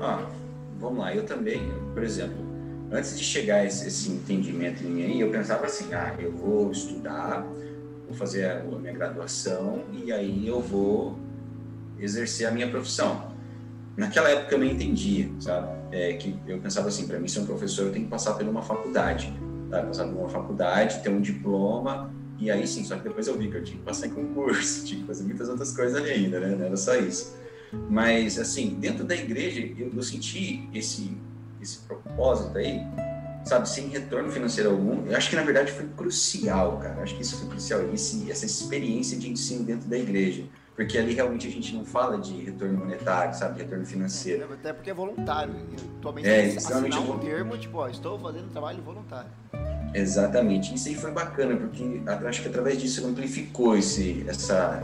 [0.00, 0.26] Ah,
[0.78, 1.14] vamos lá.
[1.14, 2.36] Eu também, por exemplo,
[2.90, 7.46] antes de chegar esse, esse entendimento em mim eu pensava assim, ah, eu vou estudar,
[8.06, 11.18] vou fazer a minha graduação e aí eu vou
[11.98, 13.32] exercer a minha profissão.
[13.96, 15.68] Naquela época eu não entendia, sabe?
[15.90, 18.46] É, que eu pensava assim, para mim ser um professor eu tenho que passar por
[18.46, 19.32] uma faculdade,
[19.72, 19.82] tá?
[19.82, 23.48] passar por uma faculdade, ter um diploma e aí sim, só que depois eu vi
[23.48, 26.40] que eu tinha que passar em concurso, tinha que fazer muitas outras coisas ali ainda,
[26.40, 26.56] né?
[26.56, 27.36] Não era só isso.
[27.88, 31.16] Mas, assim, dentro da igreja, eu, eu senti esse,
[31.60, 32.80] esse propósito aí,
[33.44, 35.06] sabe, sem retorno financeiro algum.
[35.06, 36.96] Eu acho que, na verdade, foi crucial, cara.
[36.96, 40.44] Eu acho que isso foi crucial, esse, essa experiência de ensino dentro da igreja.
[40.74, 44.52] Porque ali realmente a gente não fala de retorno monetário, sabe, de retorno financeiro.
[44.52, 45.54] Até porque é voluntário.
[45.98, 49.30] Atualmente, é, assinar um termo, tipo, ó, estou fazendo trabalho voluntário.
[49.94, 50.74] Exatamente.
[50.74, 51.84] Isso aí foi bacana, porque
[52.26, 54.82] acho que através disso amplificou esse, essa,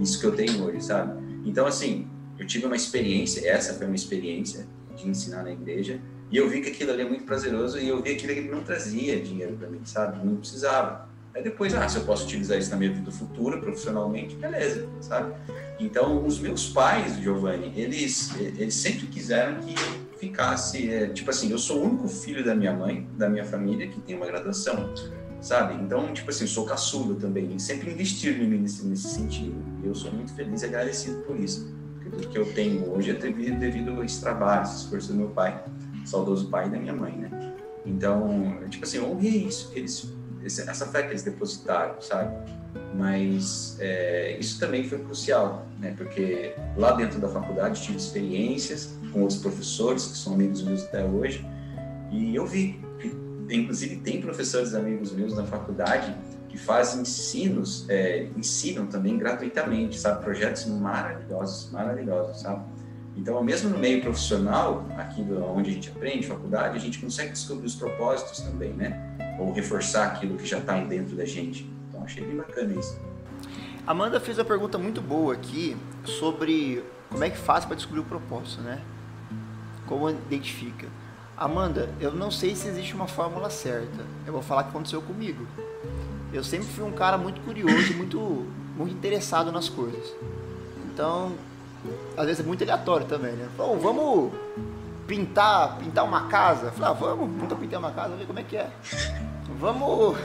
[0.00, 1.22] isso que eu tenho hoje, sabe?
[1.44, 6.36] Então, assim, eu tive uma experiência, essa foi uma experiência de ensinar na igreja, e
[6.36, 9.20] eu vi que aquilo ali é muito prazeroso, e eu vi aquilo que não trazia
[9.20, 10.24] dinheiro para mim, sabe?
[10.24, 11.07] Não precisava.
[11.34, 15.34] Aí depois, ah, se eu posso utilizar isso na minha vida futura, profissionalmente, beleza, sabe?
[15.78, 19.74] Então, os meus pais, Giovanni, eles, eles sempre quiseram que
[20.18, 23.86] ficasse, é, tipo assim, eu sou o único filho da minha mãe, da minha família,
[23.86, 24.92] que tem uma graduação,
[25.40, 25.74] sabe?
[25.74, 29.54] Então, tipo assim, eu sou caçula também, e sempre investiram em mim nesse, nesse sentido.
[29.82, 31.72] E eu sou muito feliz e agradecido por isso.
[31.94, 35.14] Porque tudo que eu tenho hoje é devido, devido a esse trabalho, esse esforço do
[35.14, 35.64] meu pai,
[36.04, 37.54] saudoso pai da minha mãe, né?
[37.86, 40.12] Então, tipo assim, eu honrei isso, eles
[40.44, 42.34] essa fé que eles depositaram, sabe?
[42.94, 45.94] Mas é, isso também foi crucial, né?
[45.96, 51.04] Porque lá dentro da faculdade tive experiências com outros professores que são amigos meus até
[51.04, 51.44] hoje
[52.10, 52.80] e eu vi
[53.50, 56.14] inclusive, tem professores amigos meus na faculdade
[56.48, 60.22] que fazem ensinos, é, ensinam também gratuitamente, sabe?
[60.22, 62.64] Projetos maravilhosos, maravilhosos, sabe?
[63.16, 67.66] Então, mesmo no meio profissional, aqui onde a gente aprende, faculdade, a gente consegue descobrir
[67.66, 69.07] os propósitos também, né?
[69.38, 71.70] Ou reforçar aquilo que já está dentro da gente.
[71.88, 72.98] Então achei bem bacana isso.
[73.86, 78.04] Amanda fez uma pergunta muito boa aqui sobre como é que faz para descobrir o
[78.04, 78.82] propósito, né?
[79.86, 80.86] Como identifica.
[81.36, 84.04] Amanda, eu não sei se existe uma fórmula certa.
[84.26, 85.46] Eu vou falar o que aconteceu comigo.
[86.32, 88.46] Eu sempre fui um cara muito curioso, muito,
[88.76, 90.12] muito interessado nas coisas.
[90.92, 91.32] Então,
[92.16, 93.48] às vezes é muito aleatório também, né?
[93.56, 94.32] Bom, vamos
[95.08, 96.70] pintar, pintar uma casa.
[96.70, 98.70] Falei, ah, vamos, nunca pintei uma casa, ver como é que é.
[99.58, 100.16] Vamos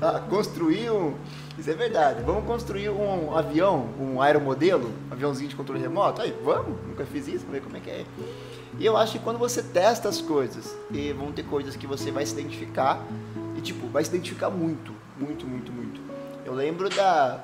[0.00, 1.14] ah, construir um.
[1.58, 2.22] Isso é verdade.
[2.22, 6.20] Vamos construir um avião, um aeromodelo, um aviãozinho de controle remoto.
[6.20, 8.04] Aí, vamos, nunca fiz isso, vamos ver como é que é.
[8.78, 12.10] E eu acho que quando você testa as coisas, e vão ter coisas que você
[12.10, 13.02] vai se identificar,
[13.56, 16.00] e tipo, vai se identificar muito, muito, muito, muito.
[16.44, 17.42] Eu lembro da.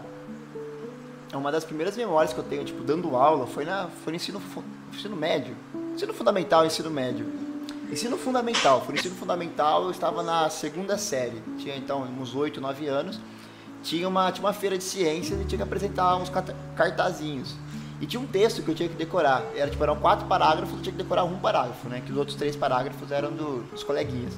[1.32, 4.42] Uma das primeiras memórias que eu tenho, tipo, dando aula, foi, na, foi no ensino,
[4.92, 5.56] ensino médio
[5.94, 7.26] Ensino fundamental, ensino médio.
[7.90, 12.86] Ensino fundamental, por ensino fundamental eu estava na segunda série, tinha então uns 8, 9
[12.86, 13.20] anos.
[13.82, 16.30] Tinha uma, tinha uma feira de ciências e tinha que apresentar uns
[16.74, 17.56] cartazinhos.
[18.00, 19.44] E tinha um texto que eu tinha que decorar.
[19.54, 22.00] Era, tipo, eram quatro parágrafos, eu tinha que decorar um parágrafo, né?
[22.04, 24.32] Que os outros três parágrafos eram do, dos coleguinhas.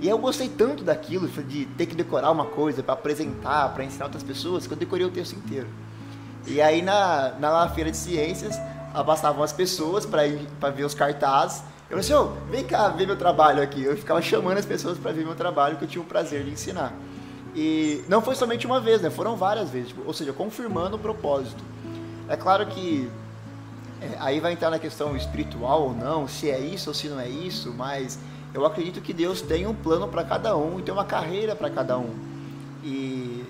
[0.00, 4.06] E eu gostei tanto daquilo, de ter que decorar uma coisa para apresentar, para ensinar
[4.06, 5.68] outras pessoas, que eu decorei o texto inteiro.
[6.46, 8.56] E aí na, na feira de ciências,
[8.92, 11.62] abastavam as pessoas para ir para ver os cartazes.
[11.90, 13.82] Eu falei assim, oh, vem cá ver meu trabalho aqui.
[13.82, 16.50] Eu ficava chamando as pessoas para ver meu trabalho, que eu tinha o prazer de
[16.50, 16.92] ensinar.
[17.54, 19.10] E não foi somente uma vez, né?
[19.10, 21.62] Foram várias vezes, tipo, ou seja, confirmando o propósito.
[22.28, 23.10] É claro que
[24.00, 27.18] é, aí vai entrar na questão espiritual ou não, se é isso ou se não
[27.18, 28.18] é isso, mas
[28.54, 31.68] eu acredito que Deus tem um plano para cada um e tem uma carreira para
[31.68, 32.14] cada um.
[32.84, 33.44] E,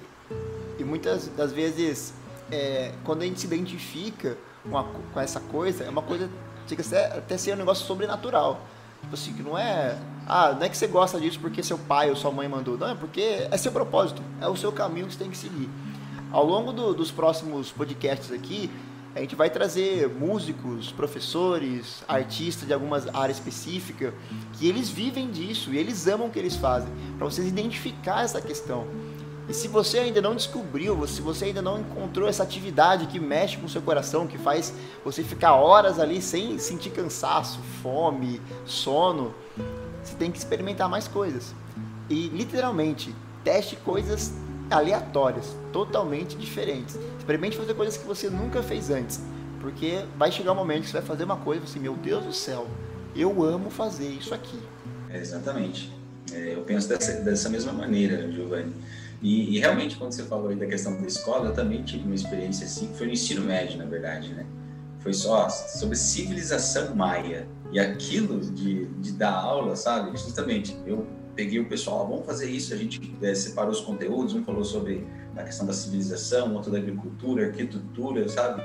[0.78, 2.14] e muitas das vezes,
[2.50, 6.28] é, quando a gente se identifica com, a, com essa coisa, é uma coisa,
[6.66, 6.82] chega
[7.16, 8.60] até ser um negócio sobrenatural.
[9.02, 9.96] Tipo assim, que não é.
[10.26, 12.76] Ah, não é que você gosta disso porque seu pai ou sua mãe mandou.
[12.76, 15.68] Não, é porque é seu propósito, é o seu caminho que você tem que seguir.
[16.30, 18.70] Ao longo do, dos próximos podcasts aqui,
[19.14, 24.14] a gente vai trazer músicos, professores, artistas de algumas áreas específicas
[24.52, 28.40] que eles vivem disso e eles amam o que eles fazem, para vocês identificar essa
[28.40, 28.86] questão.
[29.50, 33.56] E se você ainda não descobriu, se você ainda não encontrou essa atividade que mexe
[33.56, 34.72] com o seu coração, que faz
[35.04, 39.34] você ficar horas ali sem sentir cansaço, fome, sono,
[40.04, 41.52] você tem que experimentar mais coisas.
[42.08, 44.32] E literalmente, teste coisas
[44.70, 46.96] aleatórias, totalmente diferentes.
[47.18, 49.20] Experimente fazer coisas que você nunca fez antes,
[49.60, 52.24] porque vai chegar um momento que você vai fazer uma coisa e você, meu Deus
[52.24, 52.68] do céu,
[53.16, 54.60] eu amo fazer isso aqui.
[55.08, 55.92] É, exatamente.
[56.32, 58.72] É, eu penso dessa, dessa mesma maneira, Giovanni.
[59.22, 62.14] E, e, realmente, quando você falou aí da questão da escola, eu também tive uma
[62.14, 64.46] experiência assim, foi no ensino médio, na verdade, né?
[65.00, 67.46] Foi só sobre civilização maia.
[67.72, 70.10] E aquilo de, de dar aula, sabe?
[70.18, 71.06] Justamente, eu
[71.36, 74.64] peguei o pessoal, ah, vamos fazer isso, a gente é, separou os conteúdos, um falou
[74.64, 75.06] sobre
[75.36, 78.62] a questão da civilização, outro da agricultura, arquitetura, sabe?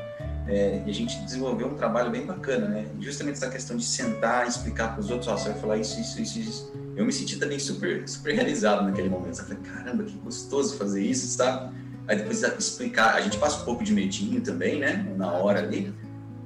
[0.47, 2.87] É, e a gente desenvolveu um trabalho bem bacana, né?
[2.99, 6.21] Justamente essa questão de sentar explicar para os outros, ó, você vai falar isso, isso,
[6.21, 6.84] isso, isso.
[6.95, 9.39] Eu me senti também super, super realizado naquele momento.
[9.39, 11.75] Eu falei, caramba, que gostoso fazer isso, sabe?
[12.07, 15.13] Aí depois explicar, a gente passa um pouco de medinho também, né?
[15.17, 15.93] Na hora ali.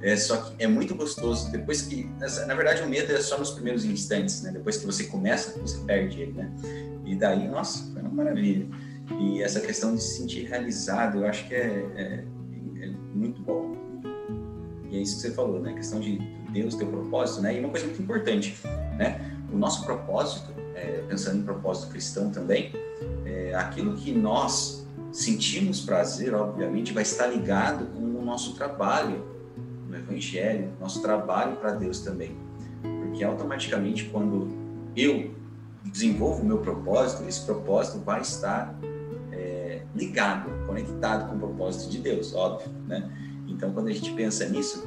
[0.02, 2.08] É, só que é muito gostoso depois que,
[2.46, 4.50] na verdade, o medo é só nos primeiros instantes, né?
[4.50, 6.50] Depois que você começa, você perde ele, né?
[7.04, 8.66] E daí, nossa, foi uma maravilha.
[9.20, 12.24] E essa questão de se sentir realizado, eu acho que é, é,
[12.80, 13.76] é muito bom.
[14.90, 15.72] E é isso que você falou, né?
[15.72, 16.18] A questão de
[16.50, 17.56] Deus ter o propósito, né?
[17.56, 18.56] E uma coisa muito importante,
[18.96, 19.20] né?
[19.52, 22.72] O nosso propósito, é, pensando em propósito cristão também,
[23.24, 29.24] é aquilo que nós sentimos prazer, obviamente, vai estar ligado com o nosso trabalho
[29.88, 32.36] no Evangelho, nosso trabalho para Deus também.
[32.82, 34.48] Porque automaticamente, quando
[34.96, 35.34] eu
[35.84, 38.78] desenvolvo o meu propósito, esse propósito vai estar
[39.32, 43.10] é, ligado, conectado com o propósito de Deus, óbvio, né?
[43.48, 44.86] Então, quando a gente pensa nisso,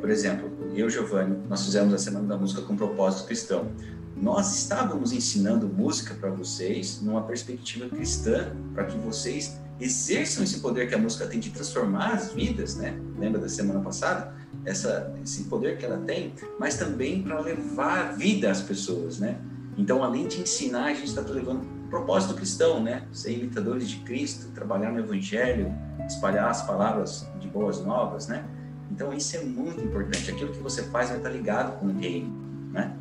[0.00, 3.70] por exemplo, eu Giovanni, nós fizemos a Semana da Música com propósito cristão.
[4.16, 10.88] Nós estávamos ensinando música para vocês numa perspectiva cristã, para que vocês exerçam esse poder
[10.88, 12.98] que a música tem de transformar as vidas, né?
[13.18, 14.34] Lembra da semana passada?
[14.64, 19.40] Essa, esse poder que ela tem, mas também para levar vida às pessoas, né?
[19.76, 23.06] Então, além de ensinar, a gente está levando propósito cristão, né?
[23.12, 25.72] Ser imitadores de Cristo, trabalhar no Evangelho,
[26.06, 28.44] espalhar as palavras de boas novas, né?
[28.92, 30.30] Então, isso é muito importante.
[30.30, 32.30] Aquilo que você faz vai estar ligado com o reino,
[32.70, 32.96] né?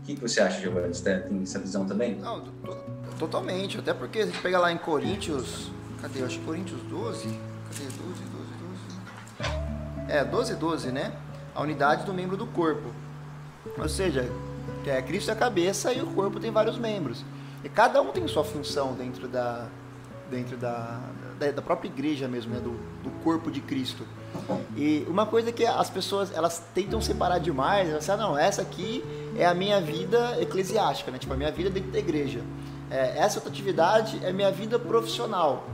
[0.00, 0.94] O que, você acha, Giovanni?
[0.94, 2.16] Você tem essa visão também?
[2.16, 2.42] Não,
[3.18, 3.78] totalmente.
[3.78, 5.70] Até porque a gente pega lá em Coríntios
[6.04, 6.20] Cadê?
[6.20, 7.28] Eu acho que Coríntios 12.
[7.28, 7.84] Cadê?
[7.84, 8.24] 12, 12,
[9.38, 10.12] 12.
[10.12, 11.16] É, 12, 12, né?
[11.54, 12.92] A unidade do membro do corpo.
[13.78, 14.30] Ou seja,
[14.86, 17.24] é, Cristo é a cabeça e o corpo tem vários membros.
[17.64, 19.66] E cada um tem sua função dentro da,
[20.30, 21.00] dentro da,
[21.38, 22.60] da, da própria igreja mesmo, né?
[22.60, 22.70] do,
[23.02, 24.04] do corpo de Cristo.
[24.76, 28.62] E uma coisa que as pessoas elas tentam separar demais, elas falam, ah, não, essa
[28.62, 29.04] aqui
[29.36, 31.18] é a minha vida eclesiástica, né?
[31.18, 32.40] tipo a minha vida dentro da igreja.
[32.90, 35.64] É, essa outra atividade é minha vida profissional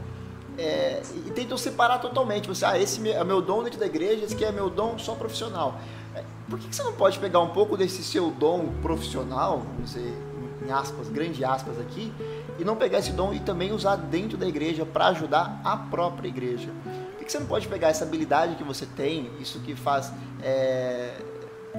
[0.59, 2.49] é, e tentam separar totalmente.
[2.49, 5.15] Você, ah, esse é meu dom dentro da igreja, esse aqui é meu dom só
[5.15, 5.81] profissional.
[6.15, 9.95] É, por que, que você não pode pegar um pouco desse seu dom profissional, vamos
[9.95, 10.15] dizer,
[10.67, 12.13] em aspas, grande aspas aqui,
[12.61, 16.29] e não pegar esse dom e também usar dentro da igreja para ajudar a própria
[16.29, 16.69] igreja?
[17.17, 21.15] Por que, você não pode pegar essa habilidade que você tem, isso que faz é,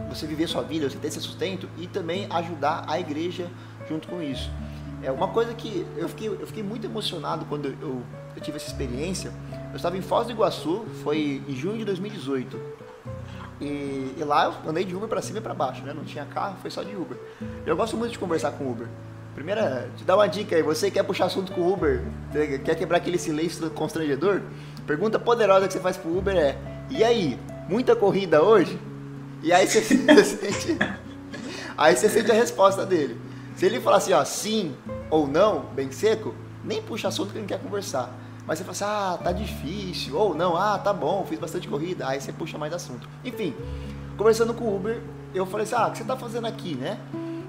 [0.09, 3.47] você viver sua vida, você ter esse sustento, e também ajudar a igreja
[3.87, 4.49] junto com isso?
[5.03, 8.01] É uma coisa que eu fiquei, eu fiquei muito emocionado quando eu,
[8.35, 9.31] eu tive essa experiência.
[9.69, 12.59] Eu estava em Foz do Iguaçu, foi em junho de 2018.
[13.59, 15.93] E, e lá eu andei de Uber para cima e para baixo, né?
[15.93, 17.17] Não tinha carro, foi só de Uber.
[17.65, 18.87] Eu gosto muito de conversar com Uber.
[19.35, 22.01] Primeira, te dar uma dica aí, você quer puxar assunto com o Uber,
[22.65, 24.41] quer quebrar aquele silêncio constrangedor?
[24.85, 26.57] Pergunta poderosa que você faz pro Uber é:
[26.89, 27.39] "E aí,
[27.69, 28.77] muita corrida hoje?"
[29.41, 29.81] E aí você
[30.23, 30.77] sente
[31.77, 33.19] Aí você sente a resposta dele.
[33.55, 34.75] Se ele falar assim, ó, sim
[35.09, 38.13] ou não, bem seco, nem puxa assunto que ele não quer conversar.
[38.45, 42.07] Mas você fala assim, ah, tá difícil, ou não, ah, tá bom, fiz bastante corrida,
[42.07, 43.07] aí você puxa mais assunto.
[43.23, 43.55] Enfim,
[44.17, 45.01] conversando com o Uber,
[45.33, 46.97] eu falei assim, ah, o que você tá fazendo aqui, né?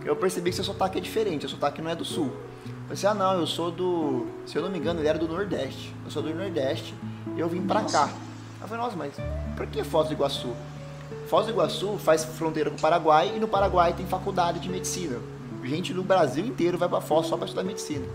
[0.04, 2.26] Eu percebi que seu sotaque é diferente, seu sotaque não é do sul.
[2.66, 5.18] Eu falei assim, ah, não, eu sou do, se eu não me engano, ele era
[5.18, 5.94] do Nordeste.
[6.04, 6.94] Eu sou do Nordeste,
[7.36, 8.10] e eu vim pra cá.
[8.60, 9.14] Eu falei, nossa, mas
[9.56, 10.52] por que Foz do Iguaçu?
[11.28, 15.18] Foz do Iguaçu faz fronteira com o Paraguai, e no Paraguai tem faculdade de medicina
[15.68, 18.06] gente do Brasil inteiro vai para Foz só para estudar medicina.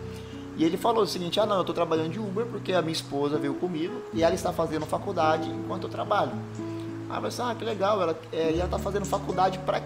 [0.58, 2.94] E ele falou o seguinte: ah, não, eu estou trabalhando de Uber porque a minha
[2.94, 6.32] esposa veio comigo e ela está fazendo faculdade enquanto eu trabalho.
[6.32, 9.82] Aí eu falei assim: ah, que legal, ela é, ela está fazendo faculdade para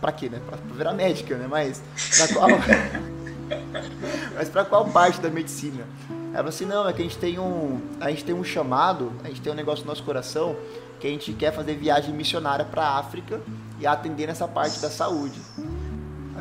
[0.00, 0.40] para quê, né?
[0.46, 1.46] Para virar médica, né?
[1.48, 1.82] Mas
[2.16, 2.48] para qual,
[4.34, 5.84] mas para qual parte da medicina?
[6.08, 9.12] Ela falou assim: não, é que a gente tem um, a gente tem um chamado,
[9.24, 10.56] a gente tem um negócio no nosso coração
[11.00, 13.40] que a gente quer fazer viagem missionária para a África
[13.78, 15.38] e atender nessa parte da saúde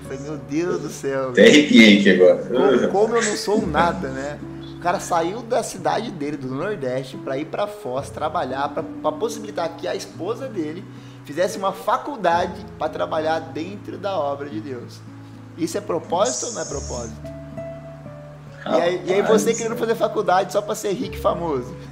[0.06, 1.30] falei, meu Deus do céu.
[1.30, 2.44] Até arrepiei aqui agora.
[2.44, 4.40] Como, como, eu não sou um nada, né?
[4.78, 9.76] O cara saiu da cidade dele, do Nordeste, para ir para Foz trabalhar, para possibilitar
[9.76, 10.84] que a esposa dele
[11.26, 15.02] fizesse uma faculdade para trabalhar dentro da obra de Deus.
[15.58, 17.36] Isso é propósito ou não é propósito?
[18.66, 21.76] E aí, e aí, você querendo fazer faculdade só para ser rico e famoso.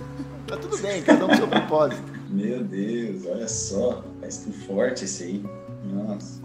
[0.46, 2.04] Tá tudo bem, cada um com seu propósito.
[2.30, 5.46] Meu Deus, olha só, parece que forte esse aí.
[5.86, 6.42] Nossa.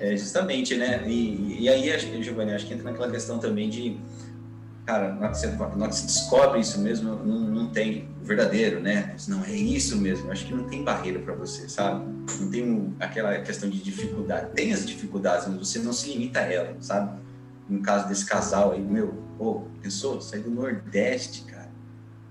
[0.00, 1.04] É, justamente, né?
[1.06, 3.98] E, e aí, Giovanni, acho que entra naquela questão também de
[4.86, 8.08] cara, na hora que você, na hora que você descobre isso mesmo, não, não tem
[8.22, 9.16] verdadeiro, né?
[9.26, 10.30] Não, é isso mesmo.
[10.30, 12.06] Acho que não tem barreira para você, sabe?
[12.40, 14.52] Não tem aquela questão de dificuldade.
[14.54, 17.20] Tem as dificuldades, mas você não se limita a ela, sabe?
[17.68, 20.20] No caso desse casal aí, meu, pô, pensou?
[20.20, 21.68] Sair do Nordeste, cara,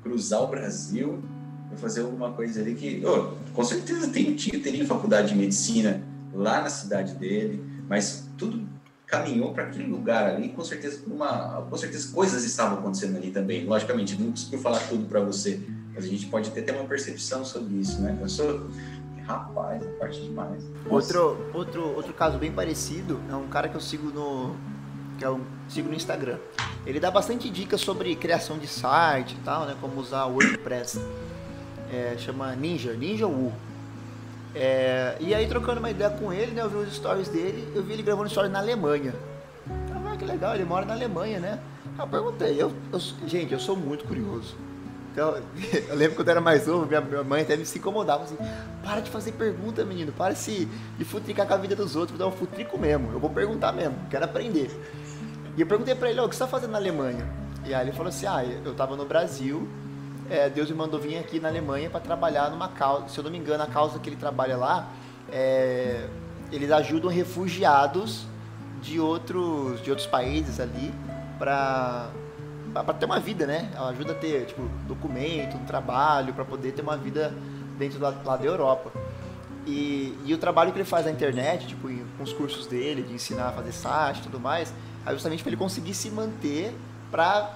[0.02, 1.22] cruzar o Brasil
[1.68, 6.02] para fazer alguma coisa ali que, oh, com certeza tem, tinha, teria faculdade de medicina
[6.34, 8.65] lá na cidade dele, mas tudo
[9.16, 13.66] caminhou para aquele lugar ali, com certeza uma, com certeza coisas estavam acontecendo ali também.
[13.66, 15.62] Logicamente, não conseguiu falar tudo para você,
[15.94, 18.16] mas a gente pode ter até uma percepção sobre isso, né?
[18.20, 18.70] Pensou?
[19.26, 20.64] Rapaz, é parte demais.
[20.88, 24.56] Outro, outro, outro caso bem parecido é um cara que eu sigo no
[25.18, 26.38] que eu sigo no Instagram.
[26.86, 29.76] Ele dá bastante dicas sobre criação de site e tal, né?
[29.80, 31.00] Como usar o WordPress.
[31.92, 33.52] É, chama Ninja, Ninja U.
[34.56, 37.84] É, e aí, trocando uma ideia com ele, né, eu vi os stories dele, eu
[37.84, 39.14] vi ele gravando stories na Alemanha.
[39.70, 41.60] Ah, que legal, ele mora na Alemanha, né?
[42.00, 44.56] Eu perguntei, eu, eu, gente, eu sou muito curioso.
[45.12, 45.36] Então,
[45.90, 48.38] eu lembro quando eu era mais novo, minha, minha mãe até me se incomodava assim:
[48.82, 52.28] para de fazer pergunta, menino, para de, de futricar com a vida dos outros, vou
[52.30, 54.70] dar um futrico mesmo, eu vou perguntar mesmo, quero aprender.
[55.58, 57.28] E eu perguntei pra ele: oh, o que você tá fazendo na Alemanha?
[57.66, 59.68] E aí ele falou assim: ah, eu tava no Brasil
[60.30, 63.08] é, Deus me mandou vir aqui na Alemanha para trabalhar numa causa.
[63.10, 64.90] Se eu não me engano, a causa que ele trabalha lá,
[65.32, 66.08] é,
[66.52, 68.26] eles ajudam refugiados
[68.82, 70.94] de outros, de outros países ali
[71.38, 72.10] para
[72.74, 73.72] para ter uma vida, né?
[73.90, 77.34] Ajuda a ter tipo documento, um trabalho para poder ter uma vida
[77.78, 78.92] dentro da, lá da Europa.
[79.66, 83.14] E, e o trabalho que ele faz na internet, tipo, com os cursos dele, de
[83.14, 84.74] ensinar a fazer site e tudo mais,
[85.06, 86.76] é justamente para ele conseguir se manter
[87.10, 87.50] para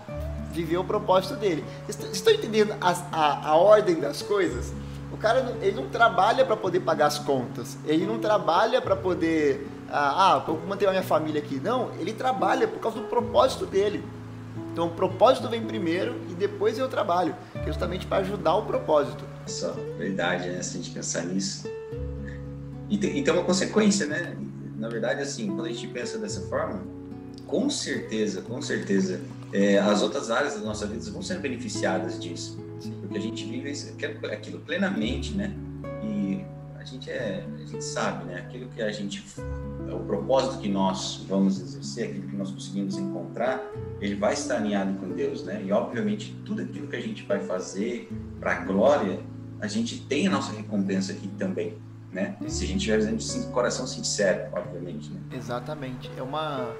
[0.51, 1.63] viver o propósito dele.
[1.87, 4.73] Estão entendendo a, a, a, ordem das coisas?
[5.11, 9.67] O cara ele não trabalha para poder pagar as contas, ele não trabalha para poder
[9.89, 11.59] ah, ah, manter a minha família aqui.
[11.59, 14.03] Não, ele trabalha por causa do propósito dele.
[14.71, 19.23] Então o propósito vem primeiro e depois eu trabalho, é justamente para ajudar o propósito.
[19.47, 20.61] Só, verdade, né?
[20.61, 21.67] Se a gente pensar nisso.
[22.89, 24.35] E tem, e tem uma consequência, né?
[24.77, 26.81] Na verdade, assim, quando a gente pensa dessa forma,
[27.49, 29.19] com certeza, com certeza,
[29.51, 32.57] é, as outras áreas da nossa vida vão ser beneficiadas disso.
[33.01, 33.73] Porque a gente vive
[34.31, 35.51] aquilo plenamente, né?
[36.03, 36.45] E
[36.79, 38.35] a gente, é, a gente sabe, né?
[38.35, 39.25] Aquilo que a gente.
[39.91, 43.59] O propósito que nós vamos exercer, aquilo que nós conseguimos encontrar,
[43.99, 45.63] ele vai estar alinhado com Deus, né?
[45.65, 48.07] E, obviamente, tudo aquilo que a gente vai fazer
[48.39, 49.19] para a glória,
[49.59, 51.75] a gente tem a nossa recompensa aqui também
[52.11, 52.35] né?
[52.47, 55.19] Se a gente estiver fazendo de coração sincero, obviamente, né?
[55.31, 56.09] Exatamente.
[56.17, 56.73] É uma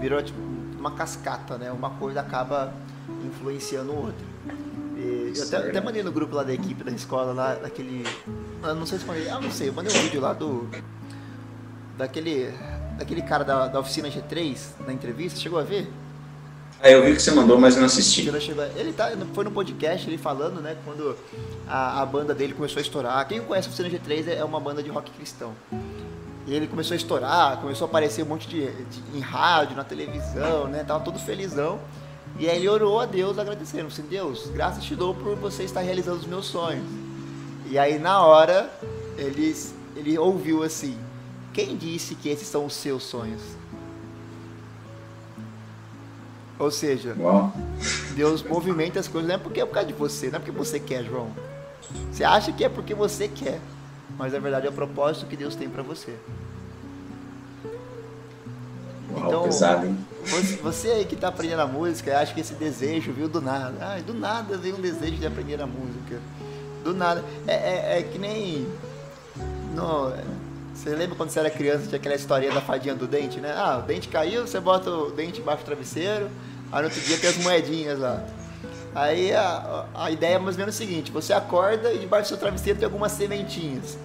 [0.00, 0.38] virou tipo
[0.78, 1.70] uma cascata, né?
[1.70, 2.72] Uma coisa acaba
[3.24, 4.30] influenciando outra.
[4.96, 8.04] E eu até, até, mandei no grupo lá da equipe da escola lá, daquele,
[8.62, 10.68] eu não sei se mandei, ah, não sei, eu mandei um vídeo lá do
[11.96, 12.52] daquele
[12.98, 15.90] daquele cara da, da oficina G3 na entrevista, chegou a ver?
[16.82, 18.26] Ah, eu vi que você mandou, mas não assisti.
[18.74, 21.14] Ele tá, foi no podcast, ele falando, né, quando
[21.68, 23.28] a, a banda dele começou a estourar.
[23.28, 25.54] Quem conhece o Oficina G3 é uma banda de rock cristão.
[26.46, 29.84] E ele começou a estourar, começou a aparecer um monte de, de em rádio, na
[29.84, 31.78] televisão, né, tava todo felizão.
[32.38, 35.82] E aí ele orou a Deus agradecendo, assim, Deus, graças te dou por você estar
[35.82, 36.86] realizando os meus sonhos.
[37.66, 38.70] E aí na hora,
[39.18, 39.54] ele,
[39.94, 40.96] ele ouviu assim,
[41.52, 43.59] quem disse que esses são os seus sonhos?
[46.60, 47.50] Ou seja, Uau.
[48.14, 50.50] Deus movimenta as coisas, não é porque é por causa de você, não é porque
[50.50, 51.30] você quer, João.
[52.12, 53.58] Você acha que é porque você quer,
[54.18, 56.14] mas na verdade é o propósito que Deus tem para você.
[59.10, 59.96] Uau, então, pesado, hein?
[60.62, 63.74] Você, aí que está aprendendo a música, acha que esse desejo viu do nada.
[63.80, 66.20] Ah, do nada veio um desejo de aprender a música.
[66.84, 67.24] Do nada.
[67.46, 68.68] É, é, é que nem.
[69.74, 70.12] No,
[70.74, 73.52] você lembra quando você era criança, tinha aquela historinha da fadinha do dente, né?
[73.54, 76.30] Ah, o dente caiu, você bota o dente embaixo do travesseiro,
[76.72, 78.24] Aí no outro dia tem as moedinhas lá.
[78.94, 82.28] Aí a, a ideia é mais ou menos o seguinte: você acorda e debaixo do
[82.28, 83.96] seu travesseiro tem algumas sementinhas.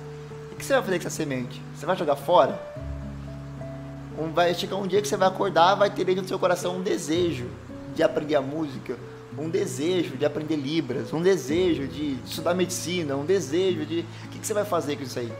[0.51, 1.61] O que você vai fazer com essa semente?
[1.75, 2.59] Você vai jogar fora?
[4.17, 6.77] Um, vai chegar um dia que você vai acordar, vai ter dentro do seu coração
[6.77, 7.49] um desejo
[7.93, 8.95] de aprender a música,
[9.37, 14.05] um desejo de aprender Libras, um desejo de estudar medicina, um desejo de.
[14.25, 15.31] O que, que você vai fazer com isso aí?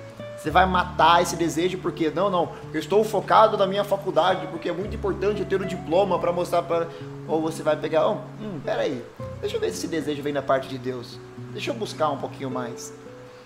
[0.46, 4.70] Você vai matar esse desejo porque não, não, eu estou focado na minha faculdade porque
[4.70, 6.88] é muito importante eu ter o um diploma para mostrar para
[7.28, 9.04] ou você vai pegar, oh, hum, peraí,
[9.42, 11.20] Deixa eu ver se esse desejo vem da parte de Deus.
[11.52, 12.94] Deixa eu buscar um pouquinho mais.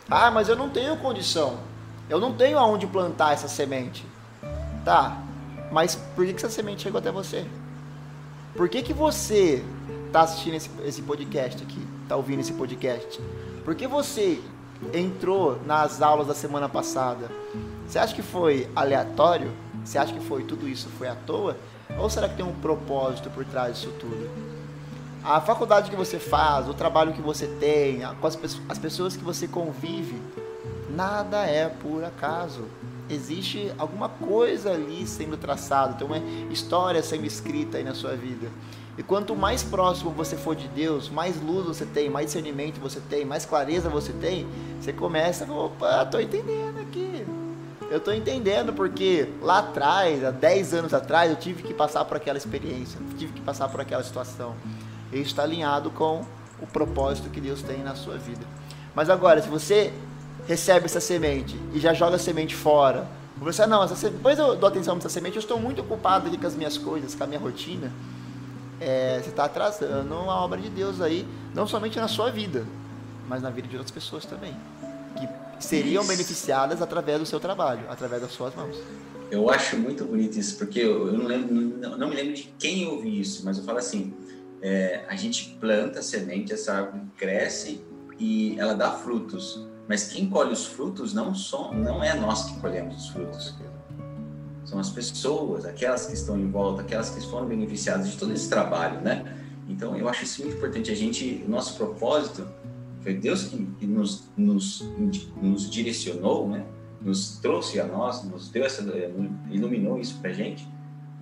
[0.10, 1.58] Ah, mas eu não tenho condição.
[2.10, 4.06] Eu não tenho aonde plantar essa semente.
[4.84, 5.18] Tá,
[5.72, 7.46] mas por que, essa semente chegou até você?
[8.58, 9.64] Por que, que você
[10.08, 11.82] está assistindo esse, esse podcast aqui?
[12.04, 13.22] Está ouvindo esse podcast?
[13.64, 14.42] Por que você
[14.94, 17.30] entrou nas aulas da semana passada?
[17.88, 19.52] Você acha que foi aleatório?
[19.84, 21.58] Você acha que foi tudo isso foi à toa?
[21.98, 24.30] Ou será que tem um propósito por trás disso tudo?
[25.24, 30.22] A faculdade que você faz, o trabalho que você tem, as pessoas que você convive,
[30.90, 32.66] nada é por acaso
[33.10, 36.20] existe alguma coisa ali sendo traçada, tem uma
[36.52, 38.50] história sendo escrita aí na sua vida.
[39.00, 43.00] E quanto mais próximo você for de Deus, mais luz você tem, mais discernimento você
[43.00, 44.46] tem, mais clareza você tem,
[44.78, 47.26] você começa, opa, tô entendendo aqui.
[47.90, 52.18] Eu tô entendendo porque lá atrás, há 10 anos atrás, eu tive que passar por
[52.18, 54.54] aquela experiência, tive que passar por aquela situação.
[55.14, 56.26] Isso está alinhado com
[56.62, 58.46] o propósito que Deus tem na sua vida.
[58.94, 59.94] Mas agora, se você
[60.46, 63.08] recebe essa semente e já joga a semente fora.
[63.38, 66.38] Você, não, essa, depois eu dou atenção para essa semente, eu estou muito ocupado aqui
[66.38, 67.94] com as minhas coisas, com a minha rotina.
[68.80, 72.66] É, você está atrasando a obra de Deus aí, não somente na sua vida,
[73.28, 74.56] mas na vida de outras pessoas também,
[75.18, 75.28] que
[75.64, 76.12] seriam isso.
[76.12, 78.78] beneficiadas através do seu trabalho, através das suas mãos.
[79.30, 82.88] Eu acho muito bonito isso, porque eu, não, lembro, não, não, me lembro de quem
[82.88, 84.14] ouvi isso, mas eu falo assim:
[84.62, 87.82] é, a gente planta a semente, essa árvore cresce
[88.18, 89.68] e ela dá frutos.
[89.88, 93.56] Mas quem colhe os frutos não, são, não é nós que colhemos os frutos.
[94.70, 98.48] São as pessoas, aquelas que estão em volta, aquelas que foram beneficiadas de todo esse
[98.48, 99.36] trabalho, né?
[99.68, 100.92] Então, eu acho isso muito importante.
[100.92, 102.48] A gente, o nosso propósito
[103.02, 104.82] foi Deus que, nos, nos,
[105.42, 106.64] nos direcionou, né?
[107.02, 108.84] Nos trouxe a nós, nos deu essa,
[109.50, 110.68] iluminou isso para gente.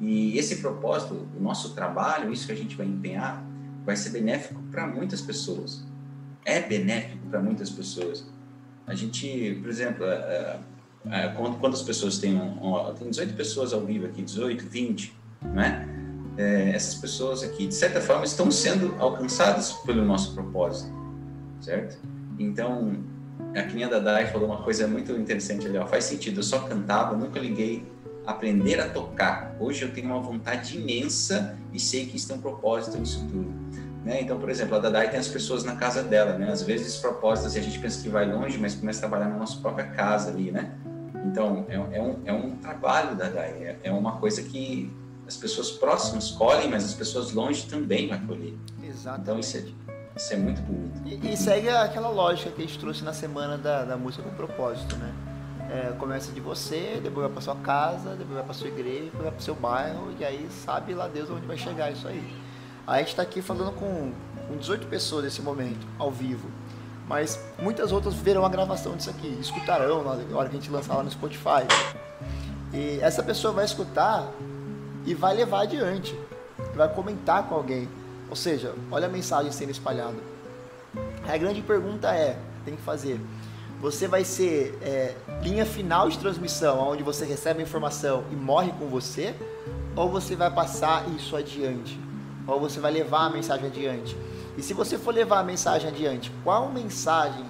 [0.02, 3.46] E esse propósito, o nosso trabalho, isso que a gente vai empenhar,
[3.86, 5.86] vai ser benéfico para muitas pessoas.
[6.44, 8.28] É benéfico para muitas pessoas.
[8.86, 10.06] A gente, por exemplo,
[11.12, 11.28] é,
[11.60, 12.40] quantas pessoas tem?
[12.98, 15.14] Tem 18 pessoas ao vivo aqui, 18, 20,
[15.54, 15.88] né?
[16.38, 20.92] É, essas pessoas aqui, de certa forma, estão sendo alcançadas pelo nosso propósito,
[21.60, 21.98] certo?
[22.38, 23.04] Então,
[23.56, 26.60] a Kininha da Dai falou uma coisa muito interessante ali, ó, faz sentido, eu só
[26.60, 27.84] cantava, nunca liguei
[28.28, 29.56] aprender a tocar.
[29.58, 33.50] Hoje eu tenho uma vontade imensa e sei que isso tem um propósito nisso tudo.
[34.04, 34.22] Né?
[34.22, 36.52] Então, por exemplo, a Dadai tem as pessoas na casa dela, né?
[36.52, 39.38] Às vezes propostas e a gente pensa que vai longe, mas começa a trabalhar na
[39.38, 40.72] nossa própria casa ali, né?
[41.26, 44.92] Então, é, é um, é um trabalho da Dadai, é, é uma coisa que
[45.28, 48.54] as pessoas próximas colhem, mas as pessoas longe também vai colher.
[48.82, 49.22] Exatamente.
[49.22, 49.64] Então, isso é,
[50.16, 51.26] isso é muito bonito.
[51.26, 54.30] E, e, segue aquela lógica que a gente trouxe na semana da, da música com
[54.36, 55.14] propósito, né?
[55.70, 59.24] É, começa de você, depois vai para sua casa, depois vai para sua igreja, depois
[59.24, 62.24] vai para seu bairro, e aí sabe lá Deus onde vai chegar isso aí.
[62.86, 64.14] A gente está aqui falando com,
[64.48, 66.50] com 18 pessoas nesse momento, ao vivo.
[67.08, 70.96] Mas muitas outras verão a gravação disso aqui, escutarão na hora que a gente lançar
[70.96, 71.66] lá no Spotify.
[72.74, 74.30] E essa pessoa vai escutar
[75.06, 76.18] e vai levar adiante,
[76.76, 77.88] vai comentar com alguém.
[78.30, 80.18] Ou seja, olha a mensagem sendo espalhada.
[81.26, 83.20] A grande pergunta é, tem que fazer,
[83.80, 88.72] você vai ser é, linha final de transmissão, onde você recebe a informação e morre
[88.78, 89.34] com você,
[89.96, 91.98] ou você vai passar isso adiante?
[92.48, 94.18] ou você vai levar a mensagem adiante.
[94.58, 97.46] E se você for levar a mensagem adiante, qual mensagem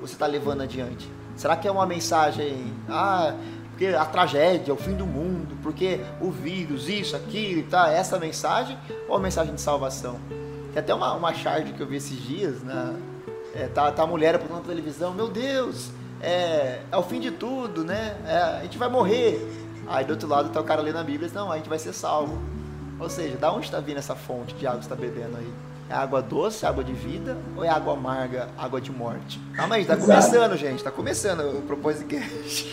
[0.00, 1.10] você está levando adiante?
[1.36, 3.34] Será que é uma mensagem, ah,
[3.70, 7.90] porque a tragédia, o fim do mundo, porque o vírus, isso, aquilo, tá?
[7.90, 10.20] Essa mensagem ou a mensagem de salvação?
[10.72, 12.94] Tem até uma, uma charge que eu vi esses dias, né?
[13.54, 15.90] É, tá, tá a mulher apontando na televisão, meu Deus,
[16.20, 18.16] é, é o fim de tudo, né?
[18.24, 19.40] É, a gente vai morrer.
[19.88, 21.92] Aí do outro lado tá o cara lendo a Bíblia, não, a gente vai ser
[21.92, 22.40] salvo.
[23.00, 25.52] Ou seja, da onde está vindo essa fonte de água que está bebendo aí?
[25.92, 29.38] É água doce, água de vida ou é água amarga, água de morte?
[29.52, 30.76] Calma aí, está começando, gente.
[30.76, 32.72] Está começando o Proposicast.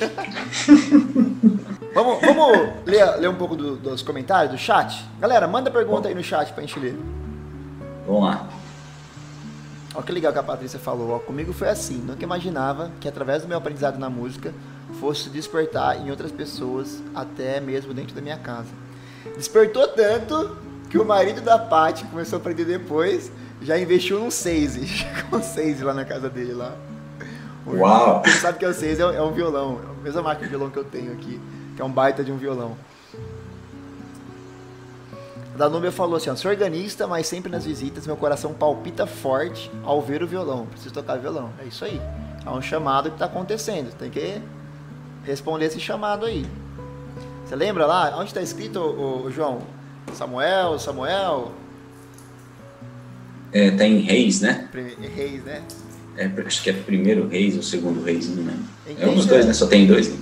[1.94, 5.06] vamos vamos ler, ler um pouco do, dos comentários do chat?
[5.20, 6.98] Galera, manda pergunta aí no chat para a gente ler.
[8.08, 8.48] Vamos lá.
[9.94, 11.10] Olha que legal que a Patrícia falou.
[11.10, 11.98] Ó, comigo foi assim.
[11.98, 14.54] Nunca imaginava que através do meu aprendizado na música
[14.98, 18.70] fosse despertar em outras pessoas, até mesmo dentro da minha casa.
[19.36, 23.32] Despertou tanto que o marido da Paty começou a aprender depois,
[23.62, 26.76] já investiu num Seize, com um Seize lá na casa dele lá.
[27.68, 28.22] Uau!
[28.22, 30.50] Quem sabe que é o Seize é, é um violão, é a mesma marca de
[30.50, 31.40] violão que eu tenho aqui,
[31.76, 32.76] que é um baita de um violão.
[35.54, 39.70] A Danúbia falou assim, ó, sou organista, mas sempre nas visitas meu coração palpita forte
[39.84, 40.66] ao ver o violão.
[40.68, 41.52] Preciso tocar violão.
[41.60, 42.02] É isso aí.
[42.46, 43.94] É um chamado que está acontecendo.
[43.94, 44.42] Tem que
[45.26, 46.46] responder esse chamado aí.
[47.46, 48.16] Você lembra lá?
[48.16, 49.60] Onde está escrito, o, João?
[50.16, 51.52] Samuel, Samuel?
[53.52, 54.70] É, tá em Reis, né?
[55.16, 55.64] Reis, né?
[56.18, 58.66] É, acho que é primeiro Reis ou segundo Reis, não lembro.
[59.00, 59.54] É um dos dois, né?
[59.54, 60.10] Só tem dois.
[60.10, 60.18] Né?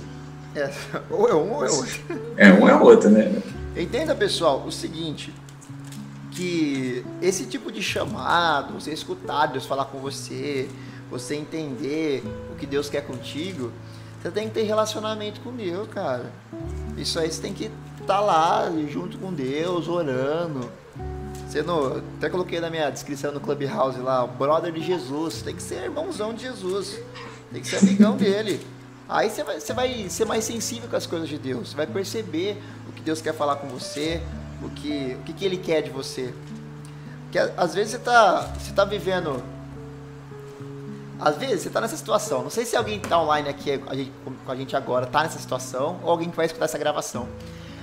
[0.54, 0.70] É,
[1.10, 2.00] ou é um ou é outro.
[2.36, 3.42] É um é outro, né?
[3.76, 5.32] Entenda, pessoal, o seguinte,
[6.32, 10.68] que esse tipo de chamado, você escutar Deus falar com você,
[11.10, 12.22] você entender
[12.52, 13.72] o que Deus quer contigo,
[14.22, 16.32] você tem que ter relacionamento com Deus, cara.
[16.96, 17.70] Isso aí você tem que
[18.08, 20.70] estar tá lá junto com Deus, orando.
[21.66, 25.42] Não, até coloquei na minha descrição no Clubhouse lá, o brother de Jesus.
[25.42, 26.98] Tem que ser irmãozão de Jesus.
[27.52, 28.66] Tem que ser amigão dele.
[29.06, 31.70] Aí você vai, vai ser mais sensível com as coisas de Deus.
[31.70, 32.56] Você vai perceber
[32.88, 34.22] o que Deus quer falar com você,
[34.62, 36.32] o que, o que, que ele quer de você.
[37.24, 39.42] Porque às vezes você está você tá vivendo.
[41.20, 42.42] Às vezes você está nessa situação.
[42.42, 45.22] Não sei se alguém que está online aqui a gente, com a gente agora está
[45.22, 47.28] nessa situação ou alguém que vai escutar essa gravação.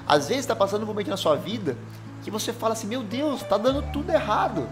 [0.07, 1.77] Às vezes está passando um momento na sua vida
[2.23, 4.67] que você fala assim: Meu Deus, está dando tudo errado.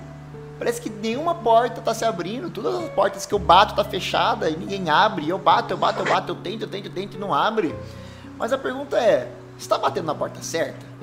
[0.58, 4.50] Parece que nenhuma porta está se abrindo, todas as portas que eu bato tá fechada
[4.50, 5.28] e ninguém abre.
[5.28, 7.76] Eu bato, eu bato, eu bato, eu tento, eu tento, eu tento e não abre.
[8.38, 10.94] Mas a pergunta é: está batendo na porta certa?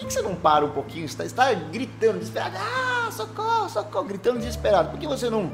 [0.00, 1.04] que, que você não para um pouquinho?
[1.04, 4.90] Está, está gritando, desesperado, ah, socorro, socorro, gritando desesperado.
[4.90, 5.52] Por que você não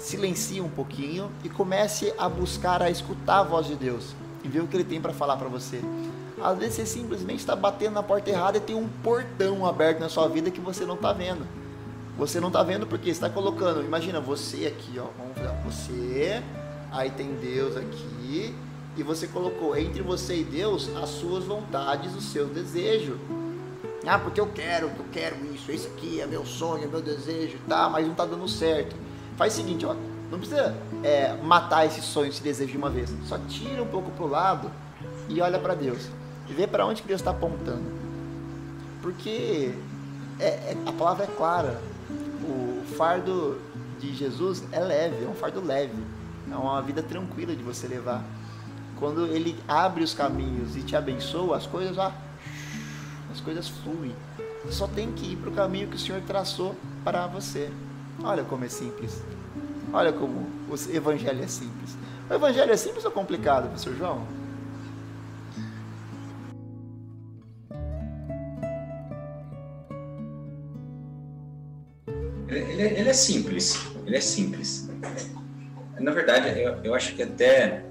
[0.00, 4.60] silencia um pouquinho e comece a buscar, a escutar a voz de Deus e ver
[4.60, 5.80] o que Ele tem para falar para você?
[6.44, 10.10] Às vezes você simplesmente está batendo na porta errada e tem um portão aberto na
[10.10, 11.46] sua vida que você não está vendo.
[12.18, 16.42] Você não está vendo porque está colocando, imagina você aqui, ó, vamos fazer, você,
[16.92, 18.54] aí tem Deus aqui,
[18.94, 23.18] e você colocou entre você e Deus as suas vontades, o seu desejo.
[24.06, 27.56] Ah, porque eu quero, eu quero isso, esse aqui é meu sonho, é meu desejo,
[27.66, 28.94] tá, mas não tá dando certo.
[29.38, 29.96] Faz o seguinte, ó,
[30.30, 33.10] não precisa é, matar esse sonho, esse desejo de uma vez.
[33.24, 34.70] Só tira um pouco pro lado
[35.26, 36.10] e olha para Deus.
[36.48, 37.84] E vê para onde Deus está apontando.
[39.00, 39.74] Porque
[40.38, 41.80] é, é, a palavra é clara.
[42.42, 43.60] O fardo
[44.00, 46.02] de Jesus é leve, é um fardo leve.
[46.50, 48.22] É uma vida tranquila de você levar.
[48.98, 52.12] Quando ele abre os caminhos e te abençoa, as coisas, ó,
[53.32, 54.14] as coisas fluem.
[54.64, 57.70] Você só tem que ir para o caminho que o Senhor traçou para você.
[58.22, 59.22] Olha como é simples.
[59.92, 61.96] Olha como o evangelho é simples.
[62.28, 64.43] O evangelho é simples ou complicado, professor João?
[72.58, 73.86] Ele, é, ele, é simples.
[74.06, 74.90] Ele é simples.
[75.98, 77.84] Na verdade, eu, eu acho que até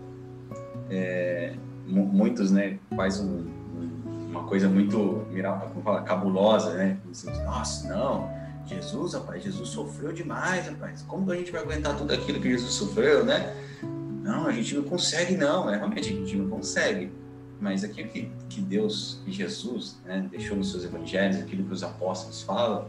[0.90, 1.54] é,
[1.88, 3.46] muitos, né, faz um,
[4.30, 5.26] uma coisa muito,
[5.72, 6.98] como fala, cabulosa, né?
[7.10, 8.30] Assim, Nossa, não,
[8.66, 11.04] Jesus, rapaz, Jesus sofreu demais, rapaz.
[11.04, 13.56] Como a gente vai aguentar tudo aquilo que Jesus sofreu, né?
[14.24, 15.70] Não, a gente não consegue, não.
[15.70, 17.12] É, realmente, a gente não consegue.
[17.60, 21.84] Mas aquilo que, que Deus e Jesus né, deixou nos seus evangelhos, aquilo que os
[21.84, 22.88] apóstolos falam,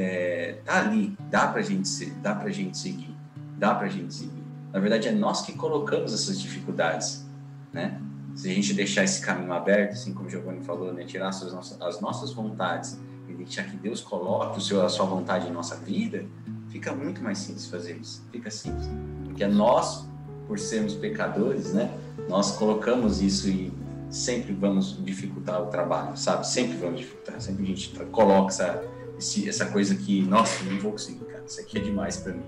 [0.00, 1.16] é, tá ali.
[1.28, 3.16] Dá pra gente, dá pra gente seguir.
[3.56, 4.44] Dá pra gente seguir.
[4.72, 7.26] Na verdade, é nós que colocamos essas dificuldades,
[7.72, 8.00] né?
[8.38, 11.52] se a gente deixar esse caminho aberto, assim como o Giovanni falou, né, tirar as
[11.52, 12.96] nossas, as nossas vontades
[13.28, 16.24] e deixar que Deus coloque o seu, a sua vontade em nossa vida,
[16.68, 18.22] fica muito mais simples fazer isso.
[18.30, 18.88] Fica simples.
[19.24, 20.08] Porque nós,
[20.46, 21.92] por sermos pecadores, né,
[22.28, 23.72] nós colocamos isso e
[24.08, 26.46] sempre vamos dificultar o trabalho, sabe?
[26.46, 27.40] Sempre vamos dificultar.
[27.40, 28.84] Sempre a gente coloca essa,
[29.18, 31.44] esse, essa coisa que, nossa, não vou conseguir, cara.
[31.46, 32.44] Isso aqui é demais para mim.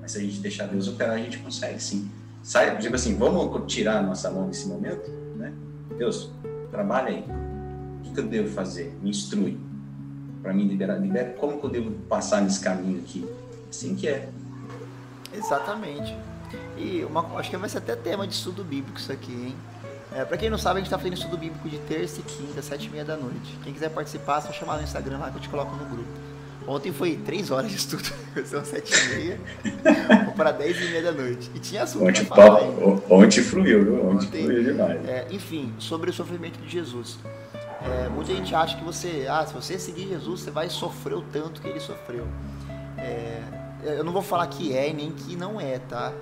[0.00, 2.08] Mas se a gente deixar Deus operar, a gente consegue, sim
[2.48, 5.52] sai, tipo assim, vamos tirar a nossa mão nesse momento, né?
[5.98, 6.30] Deus,
[6.70, 7.24] trabalha aí.
[7.98, 8.96] O que, que eu devo fazer?
[9.02, 9.58] Me instrui.
[10.42, 13.28] Para mim liberar, libera como que eu devo passar nesse caminho aqui?
[13.68, 14.30] Assim que é.
[15.30, 16.16] Exatamente.
[16.78, 19.56] E uma, acho que vai ser até tema de estudo bíblico isso aqui, hein?
[20.14, 22.62] É, para quem não sabe, a gente está fazendo estudo bíblico de terça e quinta,
[22.62, 23.58] sete e meia da noite.
[23.62, 26.08] Quem quiser participar, é só chamar no Instagram lá que eu te coloco no grupo.
[26.66, 28.10] Ontem foi três horas de estudo,
[28.44, 29.40] são sete e meia,
[30.36, 31.50] para dez e meia da noite.
[31.54, 32.60] E tinha assunto ontem, falar
[33.08, 34.06] ontem fluiu, viu?
[34.06, 35.08] Ontem, ontem fluiu demais.
[35.08, 37.18] É, enfim, sobre o sofrimento de Jesus.
[37.80, 41.22] É, muita gente acha que você, ah, se você seguir Jesus, você vai sofrer o
[41.22, 42.26] tanto que ele sofreu.
[42.98, 43.40] É,
[43.84, 46.12] eu não vou falar que é nem que não é, tá?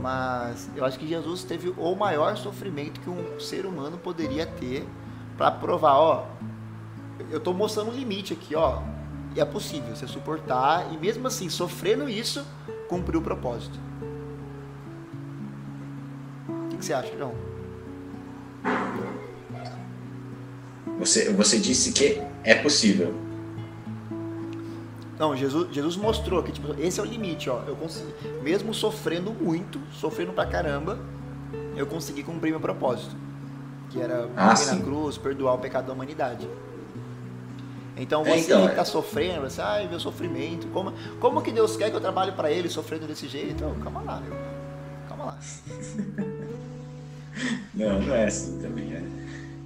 [0.00, 4.86] Mas eu acho que Jesus teve o maior sofrimento que um ser humano poderia ter
[5.36, 6.26] para provar, ó,
[7.30, 8.82] eu estou mostrando um limite aqui, ó
[9.38, 12.44] é possível você suportar e mesmo assim, sofrendo isso,
[12.88, 13.78] cumprir o propósito.
[16.48, 17.34] O que, que você acha, João?
[20.98, 23.14] Você, você disse que é possível.
[25.20, 27.60] Não, Jesus, Jesus mostrou que tipo, esse é o limite, ó.
[27.66, 28.10] Eu consegui,
[28.42, 30.98] mesmo sofrendo muito, sofrendo pra caramba,
[31.76, 33.14] eu consegui cumprir meu propósito,
[33.90, 36.48] que era ah, morrer na cruz, perdoar o pecado da humanidade.
[37.98, 38.84] Então você é, então, que está é.
[38.86, 42.70] sofrendo, você, ai, meu sofrimento, como, como que Deus quer que eu trabalhe para Ele
[42.70, 43.50] sofrendo desse jeito?
[43.50, 44.34] Então, calma lá, meu.
[45.06, 45.38] Calma lá.
[47.74, 49.19] não, não é assim também, né?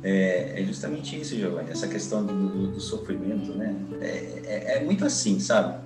[0.04, 3.74] É, é justamente isso, Giovanni, essa questão do, do, do sofrimento, né?
[4.02, 5.82] É, é, é, muito assim, sabe?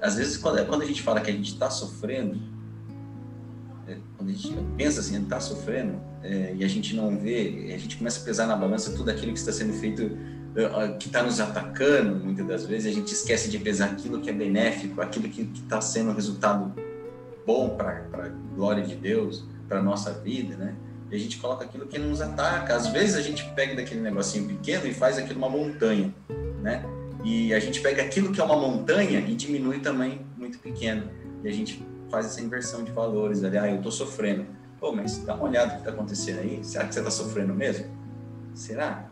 [0.00, 2.40] Às vezes, quando, quando a gente fala que a gente está sofrendo,
[3.88, 7.78] é, quando a gente pensa assim, está sofrendo, é, e a gente não vê, a
[7.78, 10.08] gente começa a pesar na balança tudo aquilo que está sendo feito
[10.98, 14.32] que está nos atacando, muitas das vezes, a gente esquece de pesar aquilo que é
[14.32, 16.72] benéfico, aquilo que está sendo um resultado
[17.46, 20.74] bom para a glória de Deus, para a nossa vida, né?
[21.10, 22.74] E a gente coloca aquilo que nos ataca.
[22.74, 26.12] Às vezes a gente pega daquele negocinho pequeno e faz aquilo uma montanha,
[26.62, 26.84] né?
[27.24, 31.10] E a gente pega aquilo que é uma montanha e diminui também muito pequeno.
[31.42, 33.58] E a gente faz essa inversão de valores ali.
[33.58, 34.46] Ah, eu estou sofrendo.
[34.78, 36.60] Pô, mas dá uma olhada no que está acontecendo aí.
[36.62, 37.86] Será que você está sofrendo mesmo?
[38.54, 39.10] Será?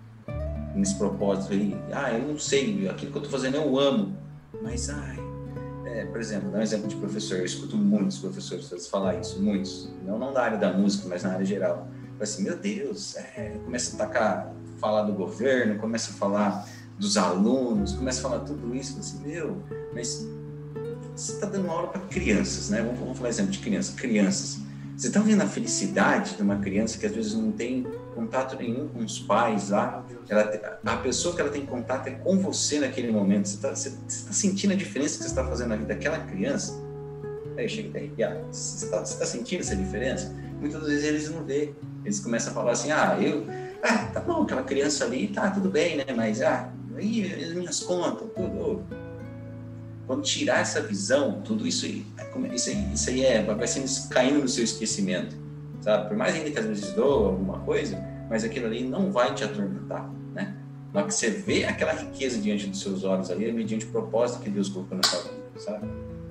[0.74, 1.76] nesse propósito aí.
[1.92, 4.16] Ah, eu não sei, aquilo que eu estou fazendo eu amo,
[4.62, 5.24] mas ai.
[5.95, 9.88] É, por exemplo, dá um exemplo de professor, eu escuto muitos professores falar isso, muitos,
[10.05, 11.86] não, não na área da música, mas na área geral.
[12.20, 16.68] Assim, meu Deus, é, começa a tacar, falar do governo, começa a falar
[16.99, 19.62] dos alunos, começa a falar tudo isso, assim, meu,
[19.95, 20.26] mas
[21.14, 22.82] você está dando aula para crianças, né?
[22.82, 24.59] Vamos, vamos falar exemplo de crianças, crianças.
[24.97, 28.89] Você está vendo a felicidade de uma criança que às vezes não tem contato nenhum
[28.89, 30.05] com os pais lá.
[30.29, 33.47] Ela, a pessoa que ela tem contato é com você naquele momento.
[33.49, 36.83] Você está tá sentindo a diferença que você está fazendo na vida daquela criança?
[37.57, 38.12] Aí chega daí,
[38.51, 40.35] você está tá sentindo essa diferença?
[40.61, 41.75] Muitas vezes eles não vê.
[42.05, 43.47] Eles começam a falar assim, ah, eu,
[43.83, 46.05] ah, tá bom, aquela criança ali, tá, tudo bem, né?
[46.15, 48.83] Mas, ah, aí as minhas contas, tudo.
[50.07, 54.49] Quando tirar essa visão, tudo isso, isso aí, isso aí é, vai sendo caindo no
[54.49, 55.43] seu esquecimento
[55.85, 56.09] sabe?
[56.09, 59.45] Por mais ainda que às vezes doa alguma coisa, mas aquilo ali não vai te
[59.45, 60.57] atormentar, né?
[60.95, 64.43] Na que você vê aquela riqueza diante dos seus olhos ali, é mediante o propósito
[64.43, 65.87] que Deus colocou na sua vida, sabe?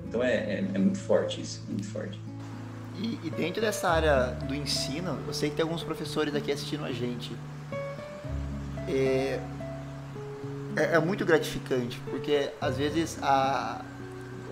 [0.08, 2.18] Então é, é, é muito forte isso, muito forte.
[2.98, 6.84] E, e, dentro dessa área do ensino, eu sei que tem alguns professores aqui assistindo
[6.84, 7.32] a gente.
[8.88, 9.40] É,
[10.76, 13.84] é, é muito gratificante, porque às vezes a.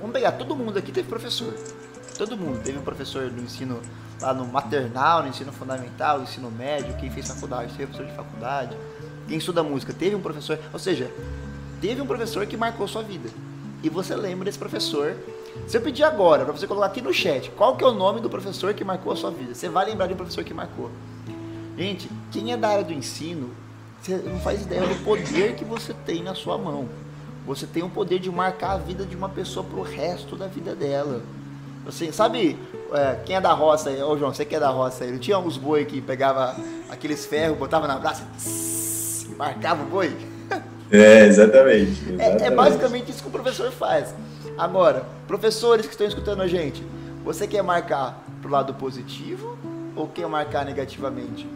[0.00, 1.54] Vamos pegar, todo mundo aqui teve professor.
[2.18, 3.80] Todo mundo teve um professor do ensino
[4.22, 8.16] lá no maternal, no ensino fundamental, no ensino médio, quem fez faculdade, teve professor de
[8.16, 8.76] faculdade,
[9.28, 11.10] quem estuda música, teve um professor, ou seja,
[11.80, 13.28] teve um professor que marcou sua vida.
[13.82, 15.16] E você lembra desse professor.
[15.66, 18.20] Se eu pedir agora para você colocar aqui no chat, qual que é o nome
[18.20, 19.54] do professor que marcou a sua vida?
[19.54, 20.90] Você vai lembrar de um professor que marcou.
[21.76, 23.50] Gente, quem é da área do ensino,
[24.00, 26.88] você não faz ideia do poder que você tem na sua mão.
[27.44, 30.76] Você tem o poder de marcar a vida de uma pessoa pro resto da vida
[30.76, 31.22] dela.
[31.86, 32.58] Assim, sabe
[32.92, 34.00] é, quem é da roça aí?
[34.02, 36.54] Ô João, você que é da roça aí, não tinha uns boi que pegava
[36.90, 40.14] aqueles ferros, botava na braça e marcava o boi?
[40.94, 42.02] É, exatamente.
[42.06, 42.42] exatamente.
[42.42, 44.14] É, é, basicamente isso que o professor faz.
[44.58, 46.84] Agora, professores que estão escutando a gente,
[47.24, 49.56] você quer marcar pro lado positivo
[49.96, 51.48] ou quer marcar negativamente?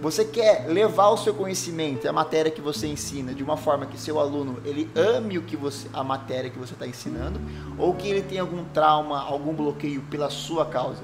[0.00, 3.98] Você quer levar o seu conhecimento, a matéria que você ensina, de uma forma que
[3.98, 7.40] seu aluno ele ame o que você, a matéria que você está ensinando,
[7.78, 11.02] ou que ele tenha algum trauma, algum bloqueio pela sua causa?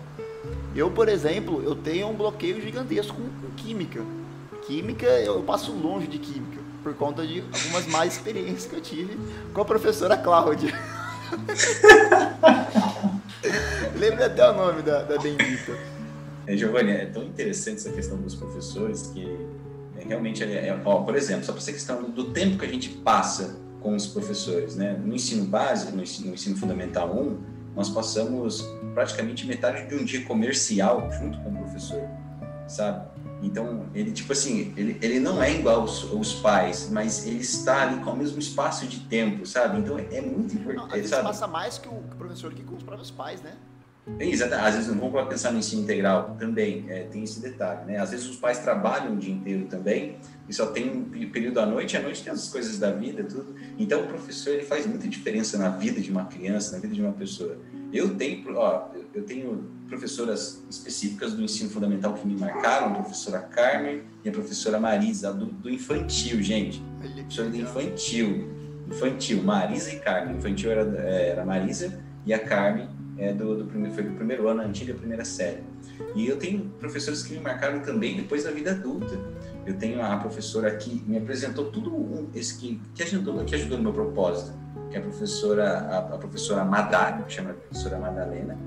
[0.74, 4.02] Eu, por exemplo, eu tenho um bloqueio gigantesco com, química.
[4.66, 9.18] Química, eu passo longe de química por conta de algumas más experiências que eu tive
[9.52, 10.72] com a professora Cláudia.
[13.96, 15.91] Lembra até o nome da, da bendita.
[16.46, 19.24] É, Giovanni, é tão interessante essa questão dos professores que
[19.96, 22.68] é, realmente, é, é, ó, por exemplo, só para essa questão do tempo que a
[22.68, 24.92] gente passa com os professores, né?
[25.04, 27.38] No ensino básico, no ensino, no ensino fundamental 1,
[27.74, 28.62] nós passamos
[28.94, 32.02] praticamente metade de um dia comercial junto com o professor,
[32.66, 33.10] sabe?
[33.42, 37.82] Então, ele, tipo assim, ele, ele não é igual aos, aos, pais, mas ele está
[37.82, 39.80] ali com o mesmo espaço de tempo, sabe?
[39.80, 43.10] Então, é, muito importante, não, vezes passa mais que o professor que com os próprios
[43.10, 43.56] pais, né?
[44.18, 44.68] É, exatamente.
[44.68, 47.98] Às vezes não vamos pensar no ensino integral também, é, tem esse detalhe, né?
[47.98, 50.16] Às vezes os pais trabalham o dia inteiro também
[50.48, 53.22] e só tem um período à noite, e à noite tem as coisas da vida,
[53.22, 53.54] tudo.
[53.78, 57.00] Então o professor ele faz muita diferença na vida de uma criança, na vida de
[57.00, 57.56] uma pessoa.
[57.92, 63.38] Eu tenho, ó, eu tenho professoras específicas do ensino fundamental que me marcaram, a professora
[63.38, 66.82] Carmen e a professora Marisa, do, do infantil, gente.
[66.98, 68.50] Professora do infantil.
[68.88, 70.36] Infantil, Marisa e Carmen.
[70.36, 72.88] Infantil era, era Marisa e a Carmen
[73.18, 75.62] é, do, do primeiro, foi do primeiro ano, a antiga primeira série.
[76.14, 79.18] E eu tenho professores que me marcaram também depois da vida adulta.
[79.64, 83.84] Eu tenho a professora que me apresentou tudo esse que, que, ajudou, que ajudou no
[83.84, 84.52] meu propósito,
[84.90, 88.58] que é a professora, a, a professora Madalena, chama a professora Madalena,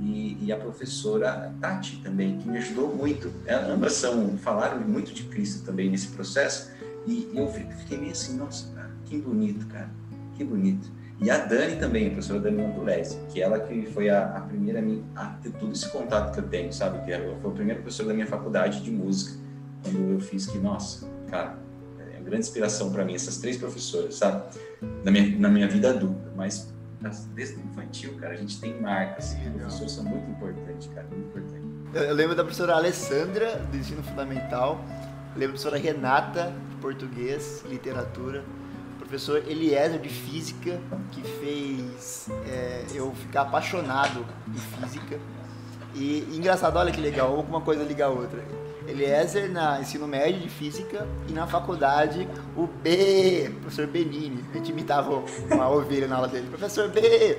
[0.00, 3.32] e, e, a professora Tati também, que me ajudou muito.
[3.46, 6.70] Elas, ambas são, falaram muito de Cristo também nesse processo,
[7.06, 8.70] e eu fiquei meio assim, nossa,
[9.06, 9.90] que bonito, cara.
[10.36, 10.90] Que bonito.
[11.20, 14.82] E a Dani também, a professora Dani Montulese, que ela que foi a, a primeira
[15.14, 17.04] a, ter todo esse contato que eu tenho, sabe?
[17.04, 19.38] Que ela foi a primeira professora da minha faculdade de música,
[19.82, 21.56] quando eu fiz que, nossa, cara,
[22.12, 24.42] é uma grande inspiração para mim, essas três professoras, sabe?
[25.04, 26.72] Na minha, na minha vida adulta, mas
[27.34, 31.28] desde infantil, cara, a gente tem marcas, e os professores são muito importantes, cara, muito
[31.28, 31.64] importantes.
[31.94, 34.82] Eu lembro da professora Alessandra, do ensino fundamental,
[35.36, 38.42] lembro da professora Renata, de português, literatura,
[39.04, 40.80] professor Eliezer de física,
[41.12, 45.20] que fez é, eu ficar apaixonado em física.
[45.94, 48.42] E engraçado, olha que legal, alguma coisa liga a outra.
[48.88, 54.44] Eliezer na ensino médio de física e na faculdade o B, professor Benini.
[54.52, 57.38] A gente imitava uma ovelha na aula dele, professor B.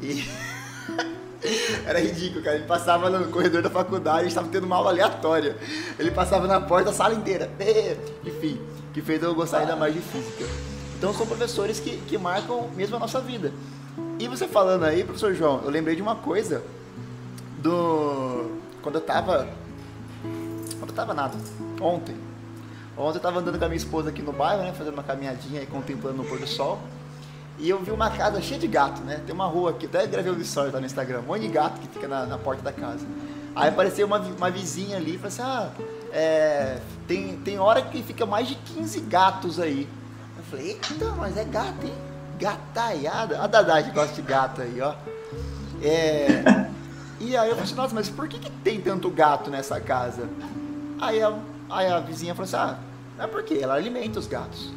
[0.00, 0.24] E
[1.86, 2.56] era ridículo, cara.
[2.56, 5.56] Ele passava no corredor da faculdade, a gente tendo uma aula aleatória.
[5.98, 7.50] Ele passava na porta a sala inteira.
[7.58, 7.96] B.
[8.24, 8.60] Enfim,
[8.94, 10.69] que fez eu gostar ainda mais de física.
[11.00, 13.54] Então são professores que, que marcam mesmo a nossa vida.
[14.18, 16.62] E você falando aí, professor João, eu lembrei de uma coisa
[17.56, 18.50] do.
[18.82, 19.48] Quando eu tava.
[20.78, 21.38] Quando eu tava nada.
[21.80, 22.14] Ontem.
[22.98, 24.74] Ontem eu tava andando com a minha esposa aqui no bairro, né?
[24.74, 26.78] Fazendo uma caminhadinha e contemplando o pôr do sol.
[27.58, 29.22] E eu vi uma casa cheia de gato, né?
[29.24, 31.80] Tem uma rua aqui, até gravei um story lá no Instagram, um monte de gato
[31.80, 33.06] que fica na, na porta da casa.
[33.56, 35.70] Aí apareceu uma, uma vizinha ali e falou assim: ah,
[36.12, 36.78] é,
[37.08, 39.88] tem, tem hora que fica mais de 15 gatos aí.
[40.50, 41.94] Falei, eita, mas é gato, hein?
[42.38, 43.40] Gataiada.
[43.40, 44.94] A Dadá gosta de gato aí, ó.
[45.82, 46.68] É...
[47.20, 50.28] E aí eu falei assim, nossa, mas por que, que tem tanto gato nessa casa?
[50.98, 51.38] Aí a,
[51.68, 52.78] aí a vizinha falou assim, ah,
[53.22, 54.72] é porque ela alimenta os gatos.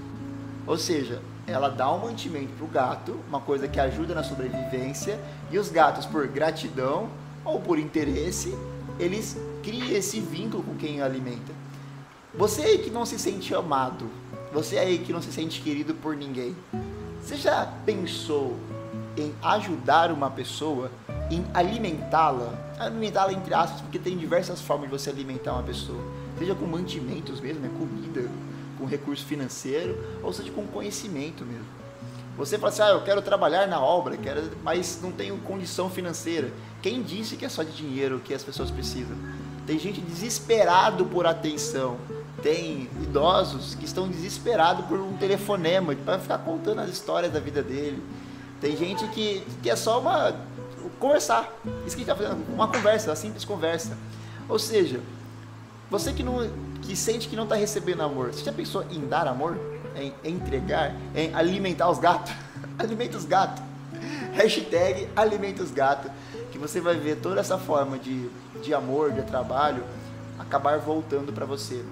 [0.68, 5.20] Ou seja, ela dá um mantimento pro gato, uma coisa que ajuda na sobrevivência,
[5.50, 7.10] e os gatos, por gratidão
[7.46, 8.58] ou por interesse,
[9.00, 11.52] eles criam esse vínculo com quem alimenta.
[12.36, 14.10] Você que não se sente amado,
[14.54, 16.56] você aí que não se sente querido por ninguém,
[17.22, 18.56] você já pensou
[19.18, 20.92] em ajudar uma pessoa,
[21.32, 22.54] em alimentá-la?
[22.78, 26.02] Alimentá-la entre aspas, porque tem diversas formas de você alimentar uma pessoa.
[26.38, 27.70] Seja com mantimentos mesmo, né?
[27.80, 28.30] comida,
[28.78, 31.66] com recurso financeiro, ou seja com conhecimento mesmo.
[32.38, 36.52] Você fala assim, ah, eu quero trabalhar na obra, quero, mas não tenho condição financeira.
[36.82, 39.16] Quem disse que é só de dinheiro que as pessoas precisam?
[39.66, 41.98] Tem gente desesperado por atenção,
[42.44, 47.64] tem idosos que estão desesperados por um telefonema para ficar contando as histórias da vida
[47.64, 48.04] dele.
[48.60, 50.36] Tem gente que, que é só uma
[51.00, 51.52] conversar.
[51.86, 53.98] Isso que a gente está fazendo, uma conversa, uma simples conversa.
[54.48, 55.00] Ou seja,
[55.90, 56.50] você que não
[56.82, 59.58] que sente que não está recebendo amor, você já pensou em dar amor?
[59.96, 60.94] Em entregar?
[61.16, 62.34] Em alimentar os gatos?
[62.78, 63.64] Alimenta os gatos.
[64.34, 66.12] Hashtag alimenta os gatos.
[66.52, 68.30] Que você vai ver toda essa forma de,
[68.62, 69.84] de amor, de trabalho,
[70.40, 71.84] acabar voltando para você.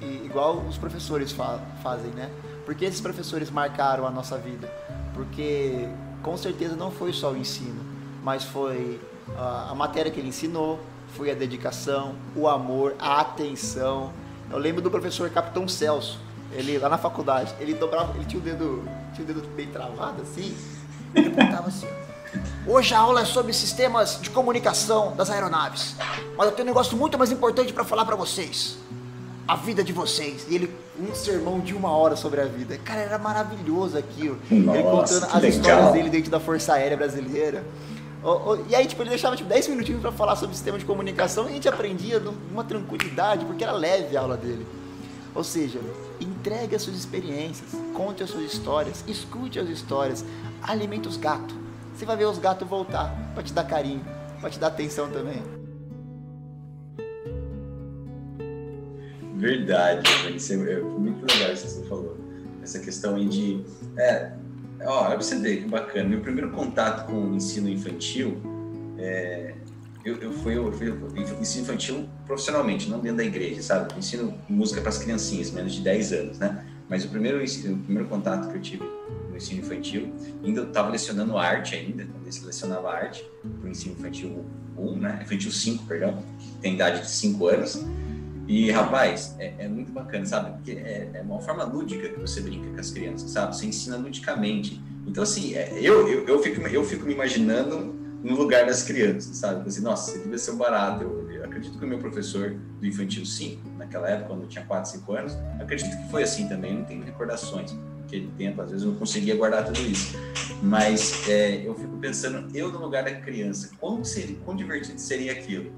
[0.00, 2.30] E, igual os professores fa fazem, né?
[2.64, 4.72] Porque esses professores marcaram a nossa vida?
[5.14, 5.88] Porque
[6.22, 7.80] com certeza não foi só o ensino,
[8.22, 9.00] mas foi
[9.36, 10.78] a, a matéria que ele ensinou,
[11.16, 14.12] foi a dedicação, o amor, a atenção.
[14.50, 16.18] Eu lembro do professor Capitão Celso,
[16.52, 20.22] ele lá na faculdade, ele dobrava, ele tinha o dedo, tinha o dedo bem travado
[20.22, 20.56] assim,
[21.14, 21.88] ele apontava assim.
[22.66, 25.96] Hoje a aula é sobre sistemas de comunicação das aeronaves,
[26.36, 28.78] mas eu tenho um negócio muito mais importante para falar para vocês
[29.50, 30.46] a vida de vocês.
[30.48, 32.78] E ele, um sermão de uma hora sobre a vida.
[32.84, 34.38] Cara, era maravilhoso aquilo.
[34.48, 35.50] Nossa, ele contando as legal.
[35.50, 37.64] histórias dele dentro da Força Aérea Brasileira.
[38.68, 41.46] E aí, tipo, ele deixava tipo, 10 minutinhos para falar sobre o sistema de comunicação
[41.46, 44.64] e a gente aprendia uma tranquilidade, porque era leve a aula dele.
[45.34, 45.80] Ou seja,
[46.20, 50.24] entregue as suas experiências, conte as suas histórias, escute as histórias,
[50.62, 51.56] alimente os gatos.
[51.96, 54.04] Você vai ver os gatos voltar para te dar carinho,
[54.40, 55.42] para te dar atenção também.
[59.40, 62.18] Verdade, isso é muito legal isso que você falou.
[62.62, 63.64] Essa questão aí de.
[63.96, 64.32] É,
[64.84, 66.08] ó, pra você ver que bacana.
[66.10, 68.36] Meu primeiro contato com o ensino infantil,
[68.98, 69.54] é,
[70.04, 70.94] eu, eu, fui, eu fui
[71.40, 73.98] ensino infantil profissionalmente, não dentro da igreja, sabe?
[73.98, 76.66] ensino música para as criancinhas, menos de 10 anos, né?
[76.86, 78.84] Mas o primeiro, o primeiro contato que eu tive
[79.30, 80.12] no ensino infantil,
[80.44, 83.24] ainda estava lecionando arte ainda, quando eu lecionava arte,
[83.58, 84.44] para o ensino infantil
[84.76, 85.20] 1, né?
[85.22, 87.82] Infantil 5, perdão, que tem idade de 5 anos.
[88.50, 90.50] E, rapaz, é, é, muito bacana, sabe?
[90.56, 93.56] Porque é, é, uma forma lúdica que você brinca com as crianças, sabe?
[93.56, 94.82] Você ensina ludicamente.
[95.06, 97.94] Então, assim, é, eu, eu, eu, fico, eu fico me imaginando
[98.24, 99.68] no lugar das crianças, sabe?
[99.68, 101.04] Assim, nossa, devia ser um barato.
[101.04, 104.64] Eu, eu, acredito que o meu professor do Infantil 5, naquela época, quando eu tinha
[104.64, 107.72] 4, 5 anos, acredito que foi assim também, não tenho recordações.
[108.00, 110.18] Naquele tempo, às vezes, eu não conseguia guardar tudo isso.
[110.60, 115.30] Mas é, eu fico pensando, eu no lugar da criança, como seria, quão divertido seria
[115.30, 115.70] aquilo?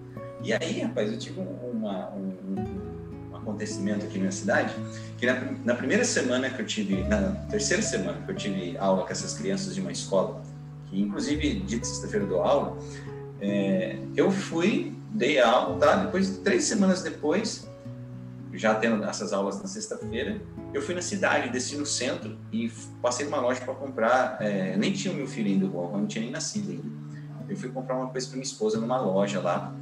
[0.42, 2.36] E aí, rapaz, eu tive uma, um,
[3.30, 4.74] uma acontecimento aqui na minha cidade,
[5.18, 5.34] que na,
[5.64, 9.34] na, primeira semana que eu tive, na terceira semana que eu tive aula com essas
[9.34, 10.42] crianças de uma escola,
[10.86, 12.78] que inclusive de sexta-feira dou aula,
[13.40, 15.96] é, eu fui, dei aula, tá?
[15.96, 17.68] Depois, três semanas depois,
[18.52, 20.40] já tendo essas aulas na sexta-feira,
[20.72, 22.70] eu fui na cidade, desci no centro e
[23.00, 24.36] passei numa loja para comprar.
[24.40, 27.02] É, nem tinha o meu filho ainda, o não tinha nem nascido ainda.
[27.48, 29.74] Eu fui comprar uma coisa para minha esposa numa loja lá.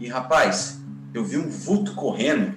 [0.00, 0.78] E rapaz,
[1.12, 2.56] eu vi um vulto correndo,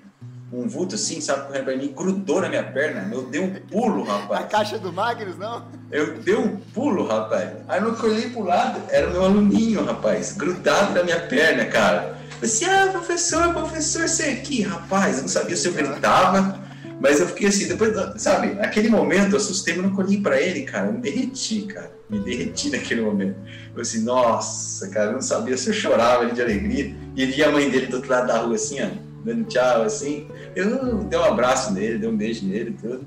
[0.54, 3.10] um vulto assim, sabe, correndo pra mim, grudou na minha perna.
[3.12, 4.46] Eu dei um pulo, rapaz.
[4.46, 5.66] A caixa do Magnus, não?
[5.90, 7.50] Eu dei um pulo, rapaz.
[7.68, 12.18] Aí eu olhei pro lado, era o meu aluninho, rapaz, grudado na minha perna, cara.
[12.42, 15.18] Eu disse, ah, professor, professor, você aqui, rapaz.
[15.18, 16.60] Eu não sabia se eu gritava,
[17.00, 20.64] mas eu fiquei assim, depois, sabe, naquele momento eu assustei, mas não olhei pra ele,
[20.64, 20.88] cara.
[20.88, 21.92] Eu derreti, cara.
[22.12, 23.38] Me derreti naquele momento.
[23.74, 26.94] Eu assim, nossa, cara, eu não sabia se eu chorava de alegria.
[27.16, 28.90] E via a mãe dele do outro lado da rua, assim, ó,
[29.24, 30.28] dando tchau, assim.
[30.54, 33.06] Eu dei um abraço nele, dei um beijo nele e tudo.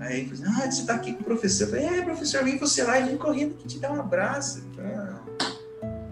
[0.00, 1.64] Aí ele falou, ah, você tá aqui com o professor.
[1.64, 4.62] Eu falei, é, professor, vem você lá e vem correndo que te dá um abraço.
[4.78, 5.18] Ah.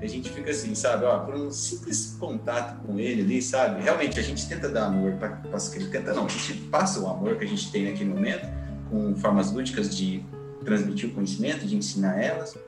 [0.01, 3.83] A gente fica assim, sabe, ó, por um simples contato com ele ali, sabe?
[3.83, 7.09] Realmente a gente tenta dar amor para as crianças, tenta não, a gente passa o
[7.09, 8.47] amor que a gente tem naquele momento
[8.91, 10.23] com formas lúdicas de
[10.67, 12.59] transmitir o conhecimento, de ensinar elas.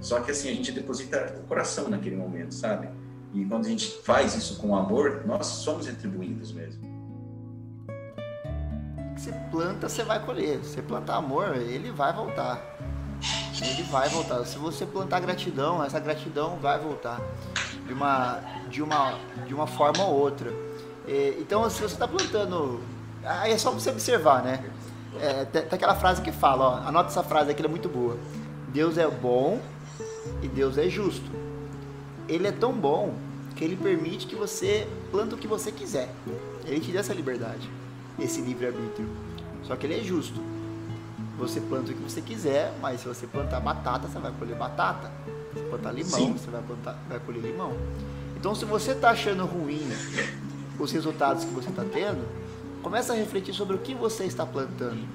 [0.00, 2.88] Só que assim a gente deposita o coração naquele momento, sabe?
[3.34, 6.80] E quando a gente faz isso com amor, nós somos retribuídos mesmo.
[9.14, 10.58] Você planta, você vai colher.
[10.58, 12.62] Você plantar amor, ele vai voltar.
[13.60, 14.44] Ele vai voltar.
[14.46, 17.20] Se você plantar gratidão, essa gratidão vai voltar
[17.86, 18.40] de uma,
[18.70, 20.52] de uma, de uma forma ou outra.
[21.38, 22.80] Então, se você está plantando,
[23.24, 24.62] aí é só você observar, né?
[25.20, 27.88] É, tem, tem, aquela frase que fala, ó, anota essa frase aqui, ela é muito
[27.88, 28.16] boa.
[28.68, 29.60] Deus é bom
[30.42, 31.30] e Deus é justo
[32.28, 33.14] ele é tão bom
[33.56, 36.08] que ele permite que você planta o que você quiser.
[36.64, 37.68] Ele te dá essa liberdade,
[38.18, 39.08] esse livre-arbítrio.
[39.64, 40.40] Só que ele é justo.
[41.38, 45.10] Você planta o que você quiser, mas se você plantar batata, você vai colher batata.
[45.54, 46.32] Se plantar limão, Sim.
[46.34, 47.76] você vai, plantar, vai colher limão.
[48.36, 49.88] Então, se você está achando ruim
[50.78, 52.24] os resultados que você está tendo,
[52.82, 55.06] começa a refletir sobre o que você está plantando.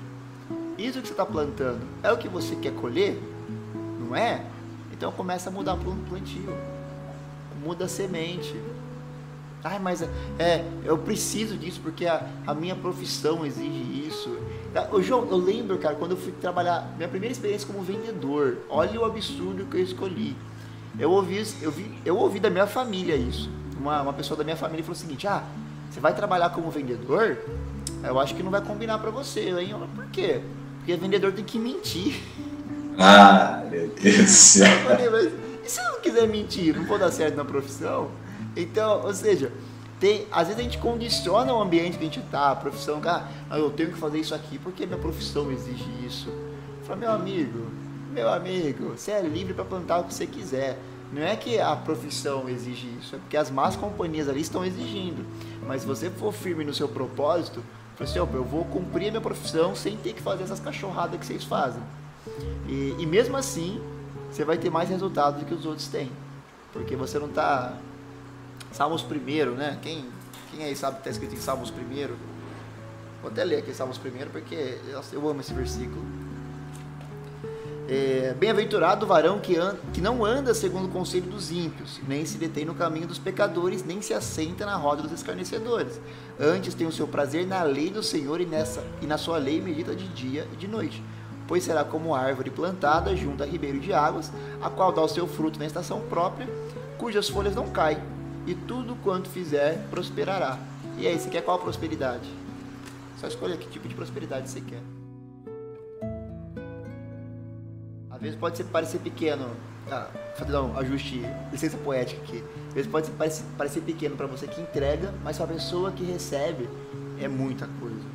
[0.78, 3.22] Isso que você está plantando é o que você quer colher?
[4.00, 4.46] Não é?
[4.92, 6.54] Então começa a mudar para um plantio
[7.64, 8.54] muda a semente.
[9.64, 10.02] Ai, mas
[10.38, 14.38] é, eu preciso disso porque a, a minha profissão exige isso.
[14.92, 19.00] Ô, João, eu lembro, cara, quando eu fui trabalhar, minha primeira experiência como vendedor, olha
[19.00, 20.36] o absurdo que eu escolhi.
[21.00, 23.50] Eu ouvi, eu, vi, eu ouvi da minha família isso.
[23.80, 25.44] Uma, uma pessoa da minha família falou o seguinte: Ah,
[25.94, 27.38] você vai trabalhar como vendedor?
[28.04, 29.54] Eu acho que não vai combinar para você.
[29.56, 30.42] Aí eu, por quê?
[30.80, 32.20] Porque vendedor tem que mentir.
[32.98, 34.68] Ah, meu Deus do céu.
[34.68, 38.10] Eu falei, mas e se eu não quiser mentir, não vou dar certo na profissão?
[38.56, 39.52] Então, ou seja,
[40.00, 43.28] tem, às vezes a gente condiciona o ambiente que a gente tá, a profissão, cara,
[43.48, 46.34] ah, eu tenho que fazer isso aqui porque minha profissão exige isso.
[46.86, 47.68] Fala, meu amigo,
[48.12, 50.80] meu amigo, você é livre para plantar o que você quiser.
[51.14, 55.24] Não é que a profissão exige isso, é porque as más companhias ali estão exigindo.
[55.66, 57.64] Mas se você for firme no seu propósito,
[58.00, 61.44] assim, eu vou cumprir a minha profissão sem ter que fazer essas cachorradas que vocês
[61.44, 61.82] fazem.
[62.68, 63.82] E, e mesmo assim,
[64.32, 66.12] você vai ter mais resultado do que os outros têm.
[66.72, 67.74] Porque você não está.
[68.72, 69.78] Salmos primeiro, né?
[69.82, 70.06] Quem,
[70.52, 72.16] quem aí sabe que está escrito em Salmos primeiro?
[73.22, 74.80] Vou até ler aqui Salmos primeiro porque
[75.12, 76.23] eu amo esse versículo.
[77.88, 82.26] É, Bem-aventurado o varão que, an, que não anda segundo o conselho dos ímpios, nem
[82.26, 86.00] se detém no caminho dos pecadores, nem se assenta na roda dos escarnecedores.
[86.40, 89.62] Antes tem o seu prazer na lei do Senhor e, nessa, e na sua lei
[89.62, 91.04] medita de dia e de noite
[91.48, 94.32] pois será como árvore plantada junto a ribeiro de águas,
[94.62, 96.48] a qual dá o seu fruto na estação própria,
[96.98, 98.00] cujas folhas não caem,
[98.46, 100.58] e tudo quanto fizer prosperará.
[100.98, 102.30] E aí, você quer qual prosperidade?
[103.18, 104.82] Só escolha que tipo de prosperidade você quer.
[108.24, 109.50] Vezes pode ser, parecer pequeno,
[109.92, 111.22] ah, fazer um ajuste,
[111.52, 112.44] licença poética aqui.
[112.70, 116.04] Às vezes pode parecer, parecer pequeno para você que entrega, mas para a pessoa que
[116.04, 116.70] recebe
[117.20, 118.14] é muita coisa.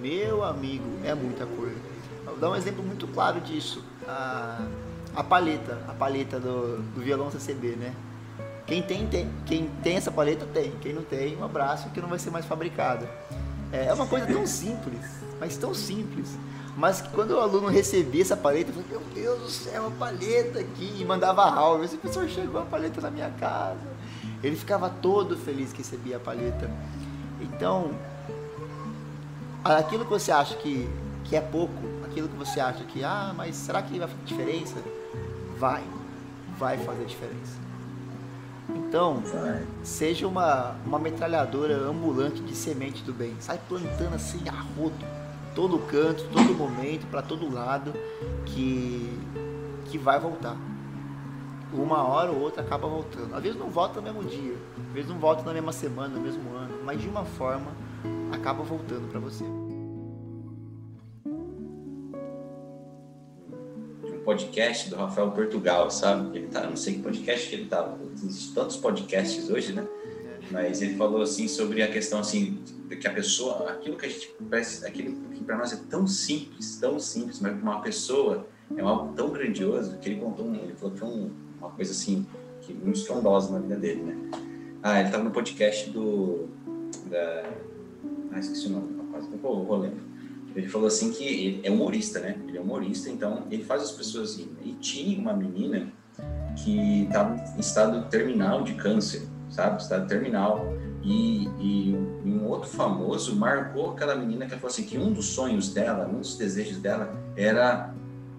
[0.00, 1.76] Meu amigo, é muita coisa.
[2.24, 3.82] Vou dar um exemplo muito claro disso.
[4.06, 4.66] A,
[5.14, 7.94] a paleta, a paleta do, do violão CCB, né?
[8.66, 10.72] Quem tem, tem, quem tem essa paleta tem.
[10.80, 13.08] Quem não tem, um abraço que não vai ser mais fabricada.
[13.72, 15.00] É, é uma coisa tão simples,
[15.40, 16.38] mas tão simples.
[16.76, 20.58] Mas quando o aluno recebia essa paleta, eu falei, meu Deus do céu, uma paleta
[20.58, 21.84] aqui, e mandava áudio.
[21.84, 23.78] Esse professor chegou a paleta na minha casa.
[24.42, 26.70] Ele ficava todo feliz que recebia a paleta.
[27.40, 27.92] Então,
[29.64, 30.88] aquilo que você acha que,
[31.24, 31.72] que é pouco,
[32.04, 34.74] aquilo que você acha que, ah, mas será que vai fazer diferença?
[35.56, 35.82] Vai,
[36.58, 37.64] vai fazer diferença.
[38.68, 39.22] Então,
[39.82, 43.34] seja uma, uma metralhadora ambulante de semente do bem.
[43.38, 45.04] Sai plantando assim a rodo,
[45.54, 47.92] todo canto, todo momento, para todo lado,
[48.46, 49.18] que,
[49.86, 50.56] que vai voltar.
[51.72, 53.34] Uma hora ou outra acaba voltando.
[53.34, 54.56] Às vezes não volta no mesmo dia,
[54.88, 57.72] às vezes não volta na mesma semana, no mesmo ano, mas de uma forma
[58.32, 59.44] acaba voltando para você.
[64.24, 66.38] podcast do Rafael Portugal, sabe?
[66.38, 67.94] Ele tá, não sei que podcast que ele tá,
[68.54, 69.86] tantos podcasts hoje, né?
[70.50, 74.34] Mas ele falou assim sobre a questão assim que a pessoa, aquilo que a gente
[74.48, 78.80] parece, aquilo que para nós é tão simples, tão simples, mas para uma pessoa é
[78.80, 82.26] algo tão grandioso que ele contou, ele falou que um, uma coisa assim
[82.60, 84.16] que muito estrondosa na vida dele, né?
[84.82, 86.48] Ah, ele estava no podcast do
[87.06, 87.44] da,
[88.32, 89.76] ah, esqueci o nome, rapaz, vou, vou
[90.54, 92.36] ele falou assim que ele é humorista, né?
[92.46, 94.54] Ele é humorista, então ele faz as pessoas rirem.
[94.64, 95.92] E tinha uma menina
[96.62, 99.22] que estava em estado terminal de câncer,
[99.54, 99.80] sabe?
[99.80, 100.74] Estado terminal.
[101.02, 101.94] E, e,
[102.24, 106.18] um outro famoso marcou aquela menina que falou assim que um dos sonhos dela, um
[106.18, 107.92] dos desejos dela era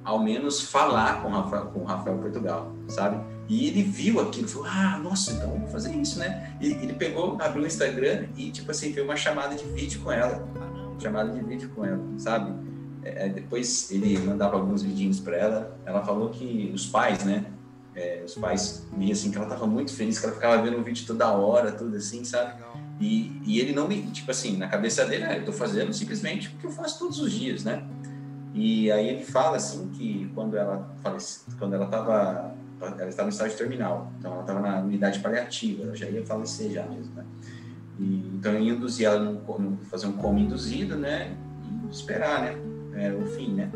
[0.04, 3.24] ao menos falar com o Rafael, com o Rafael Portugal, sabe?
[3.48, 6.56] E ele viu aquilo, falou, ah, nossa, então vou fazer isso, né?
[6.60, 10.12] E ele pegou, abriu o Instagram e, tipo assim, fez uma chamada de vídeo com
[10.12, 10.44] ela
[11.00, 12.54] chamada de vídeo com ela, sabe?
[13.04, 15.78] É, é, depois ele mandava alguns vidinhos para ela.
[15.86, 17.46] Ela falou que os pais, né?
[17.96, 20.84] É, os pais viam assim que ela tava muito feliz, que ela ficava vendo o
[20.84, 22.62] vídeo toda hora, tudo assim, sabe?
[23.00, 26.50] E, e ele não me, tipo assim, na cabeça dele, ah, eu tô fazendo simplesmente
[26.50, 27.86] o que eu faço todos os dias, né?
[28.54, 33.34] E aí ele fala assim que quando ela falece, quando ela tava ela estava no
[33.34, 37.26] estágio terminal, então ela estava na unidade paliativa, ela já ia falecer já mesmo, né?
[38.00, 41.36] E, então eu induzir ela no, fazer um coma induzido, né?
[41.64, 42.56] E esperar, né?
[42.96, 43.72] É, o fim, né?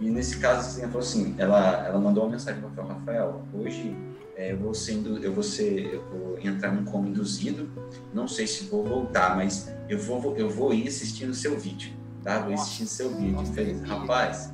[0.00, 3.42] E nesse caso, assim, ela falou assim, ela, ela mandou uma mensagem para o Rafael,
[3.52, 3.94] hoje
[4.34, 7.68] é, eu vou sendo, eu vou ser, eu vou entrar num coma induzido,
[8.14, 11.92] não sei se vou voltar, mas eu vou, eu vou ir assistindo o seu vídeo,
[12.24, 12.40] tá?
[12.40, 13.32] Vou assistindo seu vídeo.
[13.32, 13.82] Nossa, feliz.
[13.82, 14.52] Rapaz,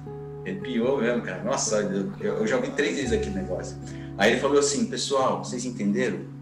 [0.63, 1.45] pior mesmo, cara.
[1.45, 3.77] Nossa, eu, eu já ouvi três vezes aquele negócio.
[4.19, 6.37] Aí ele falou assim, pessoal, vocês entenderam?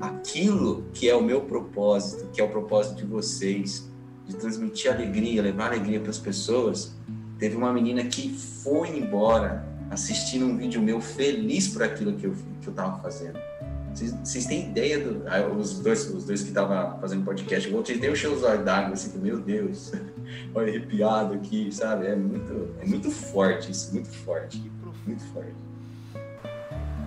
[0.00, 3.88] aquilo que é o meu propósito, que é o propósito de vocês,
[4.26, 6.96] de transmitir alegria, levar alegria para as pessoas.
[7.40, 12.34] Teve uma menina que foi embora assistindo um vídeo meu feliz por aquilo que eu
[12.60, 13.40] que eu estava fazendo.
[13.94, 17.76] Vocês, vocês têm ideia do ah, os dois os dois que estavam fazendo podcast, o
[17.76, 19.90] outro deu os olhos d'água assim, meu Deus,
[20.54, 22.06] olha arrepiado aqui, sabe?
[22.06, 24.70] É muito é muito forte isso, muito forte,
[25.06, 25.56] muito forte.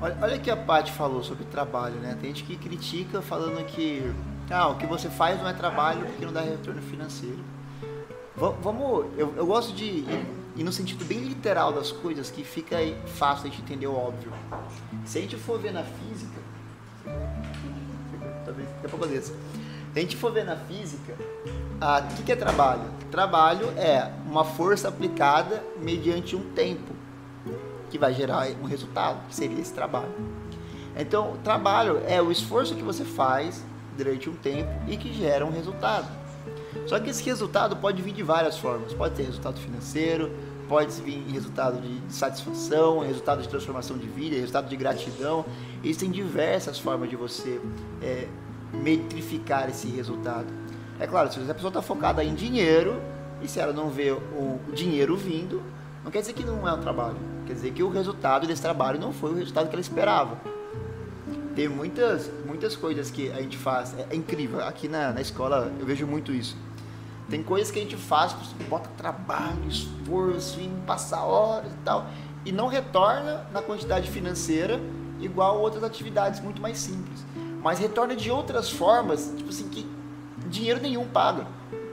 [0.02, 2.18] Olha, olha que a Paty falou sobre trabalho, né?
[2.20, 4.02] Tem gente que critica falando que
[4.50, 7.53] ah, o que você faz não é trabalho porque não dá retorno financeiro.
[8.36, 13.48] Vamos, eu, eu gosto de ir, no sentido bem literal das coisas que fica fácil
[13.48, 14.32] a gente entender o óbvio.
[15.06, 16.42] Se a gente for ver na física,
[18.44, 19.36] talvez eu
[19.94, 21.16] Se a gente for ver na física,
[21.80, 22.84] o que, que é trabalho?
[23.12, 26.92] Trabalho é uma força aplicada mediante um tempo
[27.92, 30.12] que vai gerar um resultado, que seria esse trabalho.
[30.96, 33.64] Então, trabalho é o esforço que você faz
[33.96, 36.23] durante um tempo e que gera um resultado.
[36.88, 38.94] Só que esse resultado pode vir de várias formas.
[38.94, 40.32] Pode ser resultado financeiro,
[40.68, 45.46] pode vir resultado de satisfação, resultado de transformação de vida, resultado de gratidão.
[45.84, 47.60] Existem diversas formas de você
[48.02, 48.28] é,
[48.74, 50.48] metrificar esse resultado.
[51.00, 53.02] É claro, se a pessoa está focada em dinheiro
[53.42, 55.62] e se ela não vê o dinheiro vindo,
[56.04, 57.18] não quer dizer que não é um trabalho.
[57.46, 60.38] Quer dizer que o resultado desse trabalho não foi o resultado que ela esperava.
[61.56, 63.98] Tem muitas, muitas coisas que a gente faz.
[63.98, 64.60] É, é incrível.
[64.66, 66.58] Aqui na, na escola eu vejo muito isso.
[67.30, 68.36] Tem coisas que a gente faz,
[68.70, 72.08] bota trabalho, esforço, passar horas e tal,
[72.46, 74.80] e não retorna na quantidade financeira
[75.22, 77.26] igual outras atividades muito mais simples.
[77.64, 79.88] Mas retorna de outras formas, tipo assim, que
[80.50, 81.48] dinheiro nenhum paga.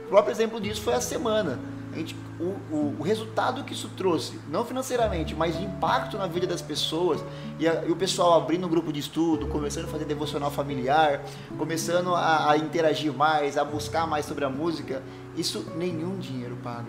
[0.05, 1.57] O próprio exemplo disso foi a semana
[1.97, 6.47] gente, o, o, o, resultado que isso trouxe, não financeiramente, mas de impacto na vida
[6.47, 7.23] das pessoas,
[7.59, 11.21] e, a, e o pessoal abrindo um grupo de estudo, começando a fazer devocional familiar,
[11.57, 15.03] começando a, a interagir mais, a buscar mais sobre a música,
[15.35, 16.87] isso nenhum dinheiro paga.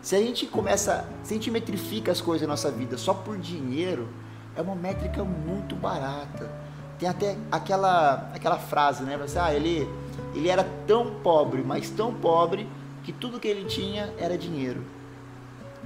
[0.00, 3.36] Se a gente começa, se a gente metrifica as coisas na nossa vida só por
[3.36, 4.08] dinheiro,
[4.56, 6.50] é uma métrica muito barata.
[6.98, 9.16] Tem até aquela, aquela frase, né?
[9.18, 9.88] Você, ah, ele,
[10.34, 12.68] ele era tão pobre, mas tão pobre
[13.08, 14.82] que tudo que ele tinha era dinheiro.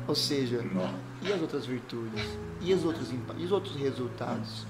[0.08, 0.60] Ou seja,
[1.22, 2.20] e as outras virtudes?
[2.60, 4.66] E os outros, e os outros resultados?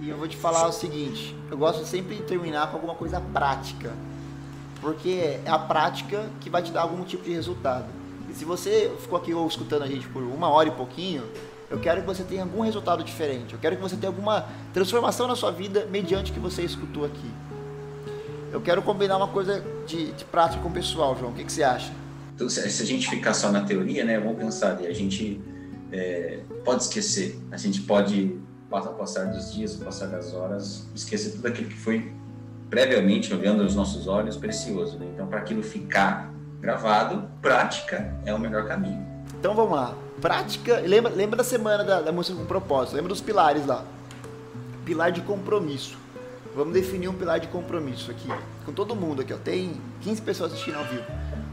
[0.00, 3.20] E eu vou te falar o seguinte: eu gosto sempre de terminar com alguma coisa
[3.20, 3.92] prática,
[4.80, 5.10] porque
[5.44, 7.88] é a prática que vai te dar algum tipo de resultado.
[8.30, 11.22] E se você ficou aqui escutando a gente por uma hora e pouquinho,
[11.68, 13.52] Eu quero que você tenha algum resultado diferente.
[13.52, 17.04] Eu quero que você tenha alguma transformação na sua vida mediante o que você escutou
[17.04, 17.28] aqui.
[18.56, 21.30] Eu quero combinar uma coisa de, de prática com o pessoal, João.
[21.30, 21.92] O que, que você acha?
[22.34, 25.38] Então, se a gente ficar só na teoria, né, vamos pensar, a gente
[25.92, 28.34] é, pode esquecer, a gente pode,
[28.70, 32.10] ao passar dos dias, ao passar das horas, esquecer tudo aquilo que foi
[32.70, 34.98] previamente, olhando os nossos olhos, precioso.
[34.98, 35.06] Né?
[35.12, 39.06] Então, para aquilo ficar gravado, prática é o melhor caminho.
[39.38, 39.94] Então vamos lá.
[40.18, 40.80] Prática.
[40.80, 42.96] Lembra, lembra da semana da, da música com propósito?
[42.96, 43.84] Lembra dos pilares lá?
[44.82, 46.05] Pilar de compromisso.
[46.56, 48.28] Vamos definir um pilar de compromisso aqui.
[48.64, 49.36] Com todo mundo aqui, ó.
[49.36, 51.04] Tem 15 pessoas assistindo ao vivo.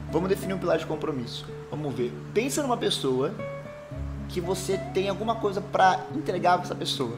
[0.10, 1.46] Vamos definir um pilar de compromisso.
[1.70, 2.14] Vamos ver.
[2.34, 3.36] Pensa numa pessoa
[4.30, 7.18] que você tem alguma coisa para entregar para essa pessoa.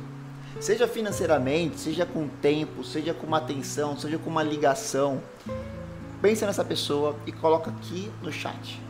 [0.60, 5.22] Seja financeiramente, seja com tempo, seja com uma atenção, seja com uma ligação.
[6.24, 8.82] Pensa nessa pessoa e coloca aqui no chat.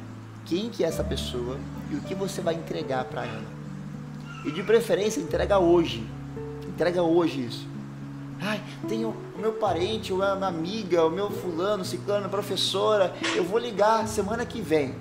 [0.46, 1.58] Quem que é essa pessoa
[1.92, 3.44] e o que você vai entregar para ela.
[4.46, 6.02] E de preferência entrega hoje.
[6.66, 7.75] Entrega hoje isso.
[8.42, 13.14] Ai, tenho o meu parente, ou a minha amiga, o meu fulano, ciclano, professora.
[13.36, 14.96] Eu vou ligar semana que vem.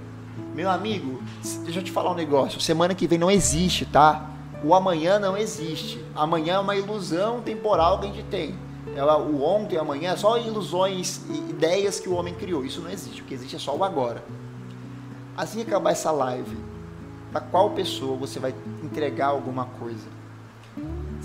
[0.55, 1.23] Meu amigo,
[1.65, 2.61] deixa eu te falar um negócio.
[2.61, 4.31] Semana que vem não existe, tá?
[4.63, 6.03] O amanhã não existe.
[6.15, 8.55] Amanhã é uma ilusão temporal que a gente tem.
[8.95, 12.65] É o ontem e amanhã é só ilusões e ideias que o homem criou.
[12.65, 13.21] Isso não existe.
[13.21, 14.25] O que existe é só o agora.
[15.37, 16.57] Assim que acabar essa live,
[17.33, 20.07] para qual pessoa você vai entregar alguma coisa?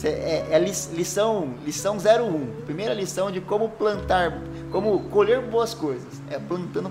[0.04, 2.64] É, é lição, lição 01.
[2.66, 4.42] Primeira lição de como plantar,
[4.72, 6.22] como colher boas coisas.
[6.30, 6.90] É plantando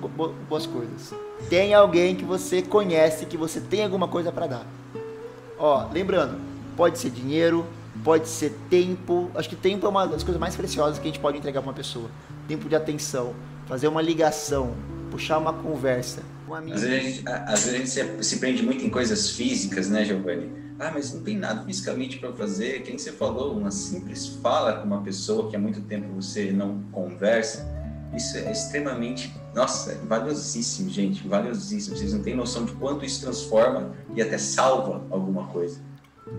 [0.48, 1.14] boas coisas.
[1.48, 4.66] Tem alguém que você conhece, que você tem alguma coisa para dar.
[5.58, 6.38] Ó, lembrando,
[6.76, 7.66] pode ser dinheiro,
[8.04, 9.30] pode ser tempo.
[9.34, 11.70] Acho que tempo é uma das coisas mais preciosas que a gente pode entregar para
[11.70, 12.10] uma pessoa.
[12.46, 13.34] Tempo de atenção,
[13.66, 14.74] fazer uma ligação,
[15.10, 16.22] puxar uma conversa.
[16.54, 20.04] Às vezes, a gente, às vezes a gente se prende muito em coisas físicas, né,
[20.04, 20.50] Giovanni?
[20.78, 22.82] Ah, mas não tem nada fisicamente para fazer.
[22.82, 26.82] Quem você falou, uma simples fala com uma pessoa que há muito tempo você não
[26.92, 27.66] conversa,
[28.14, 31.96] isso é extremamente, nossa, é valiosíssimo, gente, valiosíssimo.
[31.96, 35.80] Vocês não têm noção de quanto isso transforma e até salva alguma coisa,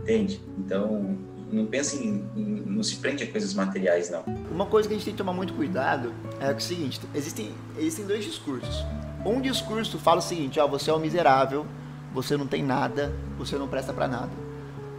[0.02, 0.42] entende?
[0.58, 1.18] Então,
[1.52, 4.24] não pense em, em, não se prende a coisas materiais, não.
[4.52, 8.06] Uma coisa que a gente tem que tomar muito cuidado é o seguinte: existem, existem
[8.06, 8.86] dois discursos.
[9.26, 11.66] Um discurso fala o seguinte: ó, você é um miserável,
[12.14, 14.32] você não tem nada, você não presta para nada.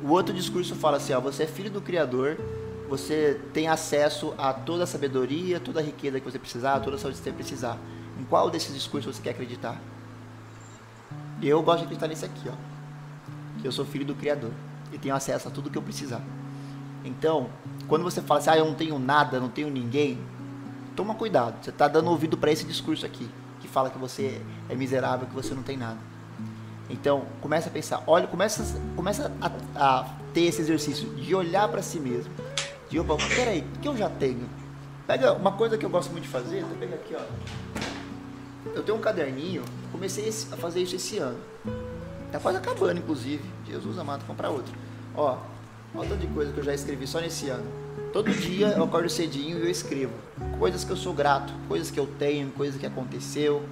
[0.03, 2.39] O outro discurso fala assim: ó, você é filho do Criador,
[2.89, 6.99] você tem acesso a toda a sabedoria, toda a riqueza que você precisar, toda a
[6.99, 7.79] saúde que você precisar.
[8.19, 9.81] Em qual desses discursos você quer acreditar?
[11.43, 13.61] Eu gosto de acreditar nesse aqui, ó.
[13.61, 14.51] Que eu sou filho do Criador
[14.93, 16.21] e tenho acesso a tudo que eu precisar.
[17.05, 17.49] Então,
[17.89, 20.19] quando você fala assim, ah, eu não tenho nada, não tenho ninguém,
[20.95, 21.63] toma cuidado.
[21.63, 23.29] Você está dando ouvido para esse discurso aqui,
[23.71, 25.99] fala que você é miserável, que você não tem nada.
[26.89, 28.65] Então, começa a pensar, olha, começa,
[28.97, 32.33] começa a, a ter esse exercício de olhar para si mesmo.
[32.89, 34.49] De, opa, peraí, o que eu já tenho?
[35.07, 37.23] Pega uma coisa que eu gosto muito de fazer, você pega aqui, ó.
[38.75, 41.39] Eu tenho um caderninho, comecei a fazer isso esse ano.
[42.31, 43.43] Tá quase acabando, inclusive.
[43.67, 44.73] Jesus amado, comprar outro.
[45.15, 45.39] Ó,
[45.95, 47.67] olha de coisa que eu já escrevi só nesse ano.
[48.13, 50.13] Todo dia eu acordo cedinho e eu escrevo.
[50.59, 53.63] Coisas que eu sou grato, coisas que eu tenho, coisas que aconteceu,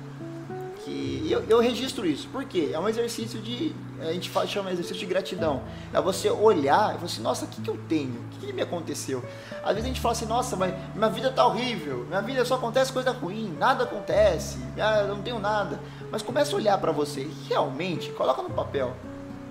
[0.85, 2.29] que eu, eu registro isso.
[2.29, 2.71] Por quê?
[2.73, 3.75] É um exercício de.
[4.01, 5.63] A gente fala, chama exercício de gratidão.
[5.93, 8.15] É você olhar e falar assim, nossa, o que, que eu tenho?
[8.15, 9.25] O que, que me aconteceu?
[9.63, 12.55] Às vezes a gente fala assim, nossa, mas minha vida tá horrível, minha vida só
[12.55, 15.81] acontece coisa ruim, nada acontece, ah, eu não tenho nada.
[16.13, 18.95] Mas começa a olhar para você realmente coloca no papel.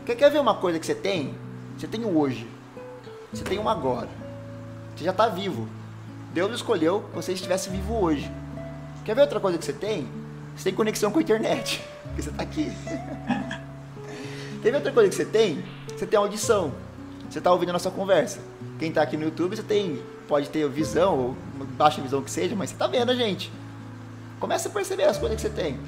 [0.06, 1.36] Quer, quer ver uma coisa que você tem?
[1.78, 2.48] Você tem o hoje.
[3.32, 4.10] Você tem um agora.
[4.96, 5.68] Você já está vivo.
[6.34, 8.32] Deus escolheu que você estivesse vivo hoje.
[9.04, 10.08] Quer ver outra coisa que você tem?
[10.56, 12.72] Você tem conexão com a internet, porque você está aqui.
[14.62, 15.64] Teve outra coisa que você tem?
[15.96, 16.74] Você tem audição.
[17.30, 18.40] Você está ouvindo a nossa conversa.
[18.80, 21.36] Quem está aqui no YouTube, você tem, pode ter visão, ou
[21.78, 23.52] baixa visão que seja, mas você está vendo a gente.
[24.40, 25.80] Começa a perceber as coisas que você tem.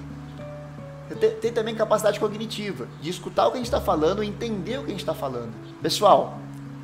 [1.07, 4.27] Você tem, tem também capacidade cognitiva, de escutar o que a gente está falando e
[4.27, 5.51] entender o que a gente está falando.
[5.81, 6.37] Pessoal,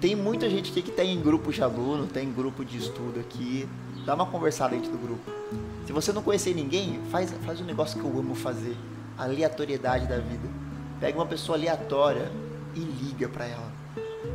[0.05, 3.67] tem muita gente aqui que tem grupo de aluno, tem grupo de estudo aqui.
[4.05, 5.31] Dá uma conversada dentro do grupo.
[5.87, 8.77] Se você não conhecer ninguém, faz, faz um negócio que eu amo fazer.
[9.17, 10.47] Aleatoriedade da vida.
[10.99, 12.31] Pega uma pessoa aleatória
[12.75, 13.71] e liga para ela.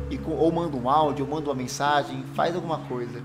[0.09, 3.23] E, ou manda um áudio, ou manda uma mensagem, faz alguma coisa.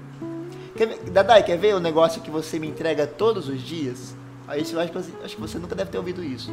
[0.77, 4.15] Quer ver, Dadai, quer ver o negócio que você me entrega todos os dias?
[4.47, 6.53] Aí você acho, acho que você nunca deve ter ouvido isso.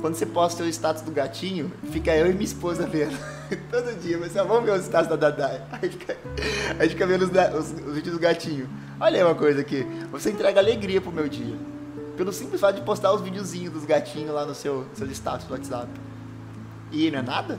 [0.00, 3.16] Quando você posta o status do gatinho, fica eu e minha esposa vendo.
[3.70, 5.62] Todo dia, você ah, vamos ver o status da Dadai.
[5.72, 6.16] Aí fica,
[6.78, 8.68] aí fica vendo os, os, os vídeos do gatinho.
[8.98, 9.86] Olha aí uma coisa aqui.
[10.12, 11.56] Você entrega alegria pro meu dia.
[12.16, 15.54] Pelo simples fato de postar os videozinhos dos gatinhos lá no seu, seu status do
[15.54, 15.88] WhatsApp.
[16.92, 17.58] E não é nada?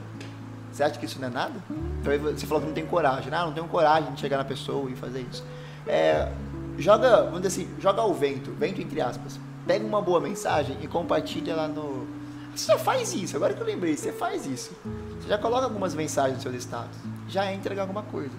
[0.72, 1.54] Você acha que isso não é nada?
[2.00, 3.32] Então você falou que não tem coragem.
[3.32, 5.44] Ah, não tenho coragem de chegar na pessoa e fazer isso.
[5.86, 6.32] É,
[6.78, 9.38] joga, vamos dizer assim, joga ao vento, vento entre aspas.
[9.66, 12.21] Pega uma boa mensagem e compartilha lá no.
[12.54, 14.72] Você já faz isso, agora que eu lembrei, você faz isso.
[15.20, 16.98] Você já coloca algumas mensagens no seu status.
[17.28, 18.34] Já entra em alguma coisa.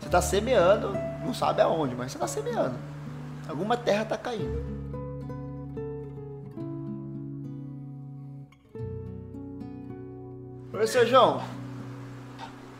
[0.00, 0.92] Você está semeando,
[1.24, 2.76] não sabe aonde, mas você está semeando.
[3.48, 4.64] Alguma terra está caindo.
[10.70, 11.42] Professor João,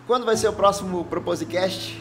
[0.07, 2.01] quando vai ser o próximo Proposicast?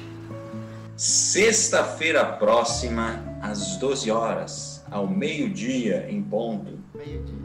[0.96, 6.80] Sexta-feira próxima, às 12 horas, ao meio-dia, em ponto.
[6.94, 7.45] Meio-dia.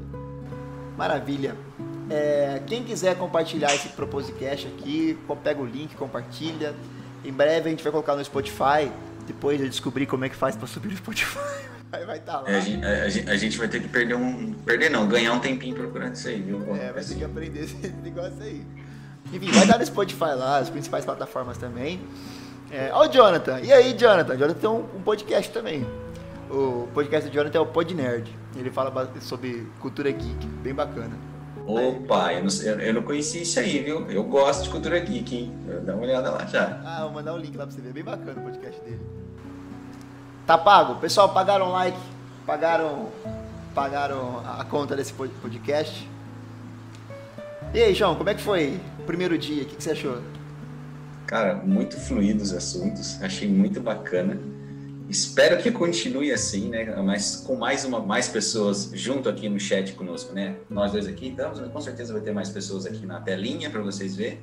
[1.01, 1.57] Maravilha.
[2.11, 6.75] É, quem quiser compartilhar esse Proposicast aqui, pega o link, compartilha.
[7.25, 8.93] Em breve a gente vai colocar no Spotify.
[9.27, 11.39] Depois eu descobrir como é que faz para subir no Spotify.
[11.91, 12.51] Aí vai estar tá lá.
[12.51, 14.53] É, a, gente, a, a, gente, vai ter que perder um.
[14.53, 16.63] Perder não, ganhar um tempinho procurando isso aí, viu?
[16.77, 18.63] É, vai ter que aprender esse negócio aí.
[19.33, 21.99] Enfim, vai dar no Spotify lá, as principais plataformas também.
[22.71, 23.59] É, ó o Jonathan.
[23.61, 24.37] E aí, Jonathan?
[24.37, 25.85] Jonathan tem um, um, podcast também.
[26.51, 28.29] O podcast do Jonathan é o Pod Nerd.
[28.57, 31.17] Ele fala sobre cultura geek, bem bacana.
[31.65, 34.11] Opa, eu não, eu não conhecia isso aí, viu?
[34.11, 35.55] Eu gosto de cultura geek, hein?
[35.85, 36.81] Dá uma olhada lá já.
[36.85, 37.93] Ah, vou mandar o um link lá pra você ver.
[37.93, 39.01] Bem bacana o podcast dele.
[40.45, 40.97] Tá pago?
[40.97, 41.99] Pessoal, pagaram like?
[42.45, 43.09] Pagaram,
[43.73, 46.09] pagaram a conta desse podcast?
[47.73, 49.63] E aí, João, como é que foi o primeiro dia?
[49.63, 50.19] O que, que você achou?
[51.29, 53.23] Cara, muito fluido os assuntos.
[53.23, 54.37] Achei muito bacana.
[55.11, 56.85] Espero que continue assim, né?
[57.03, 60.55] Mas com mais uma, mais pessoas junto aqui no chat conosco, né?
[60.71, 64.15] Nós dois aqui estamos, com certeza vai ter mais pessoas aqui na telinha para vocês
[64.15, 64.39] verem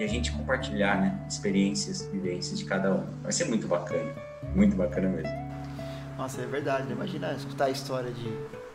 [0.00, 1.24] e a gente compartilhar, né?
[1.28, 3.06] Experiências, vivências de cada um.
[3.22, 4.12] Vai ser muito bacana,
[4.52, 5.32] muito bacana mesmo.
[6.18, 6.88] Nossa, é verdade.
[6.88, 6.92] Né?
[6.92, 8.32] Imagina escutar a história de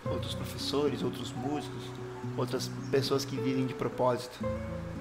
[0.09, 1.83] outros professores, outros músicos,
[2.37, 4.39] outras pessoas que vivem de propósito.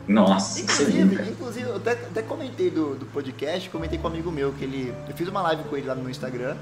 [0.06, 4.52] Nossa, inclusive, inclusive eu até, até comentei do, do podcast, comentei com um amigo meu
[4.52, 4.94] que ele.
[5.08, 6.56] Eu fiz uma live com ele lá no meu Instagram.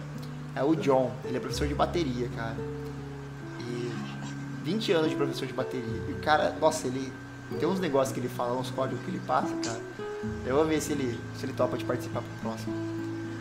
[0.55, 2.57] É o John, ele é professor de bateria, cara.
[3.61, 3.93] E
[4.65, 6.03] 20 anos de professor de bateria.
[6.09, 7.13] E o cara, nossa, ele
[7.59, 9.81] tem uns negócios que ele fala, uns códigos que ele passa, cara.
[10.47, 12.75] Eu vou ver se ele, se ele topa de participar pro próximo.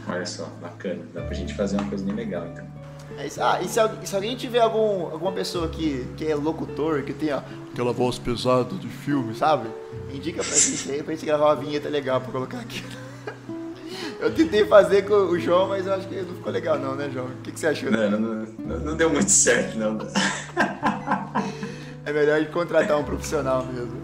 [0.07, 1.01] Olha só, bacana.
[1.13, 2.65] Dá pra gente fazer uma coisa bem legal, então.
[3.22, 3.41] É isso.
[3.41, 7.31] Ah, e se, se, alguém tiver algum, alguma pessoa que, que é locutor, que tem
[7.31, 7.41] ó,
[7.72, 9.69] aquela voz pesada de filme, sabe?
[10.11, 12.84] Indica pra gente aí pra gente gravar uma vinheta legal pra colocar aqui.
[14.19, 17.10] Eu tentei fazer com o João, mas eu acho que não ficou legal não, né,
[17.11, 17.26] João?
[17.26, 17.89] O que, que você achou?
[17.89, 19.98] Não, não, não, não deu muito certo, não.
[22.06, 23.99] é melhor contratar um profissional mesmo.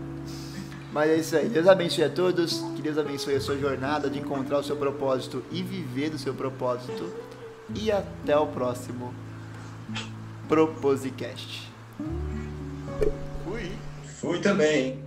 [0.91, 1.47] Mas é isso aí.
[1.47, 2.63] Deus abençoe a todos.
[2.75, 6.33] Que Deus abençoe a sua jornada de encontrar o seu propósito e viver do seu
[6.33, 7.13] propósito
[7.75, 9.13] e até o próximo
[10.47, 11.71] Proposicast.
[13.43, 13.71] Fui.
[14.19, 15.03] Fui também.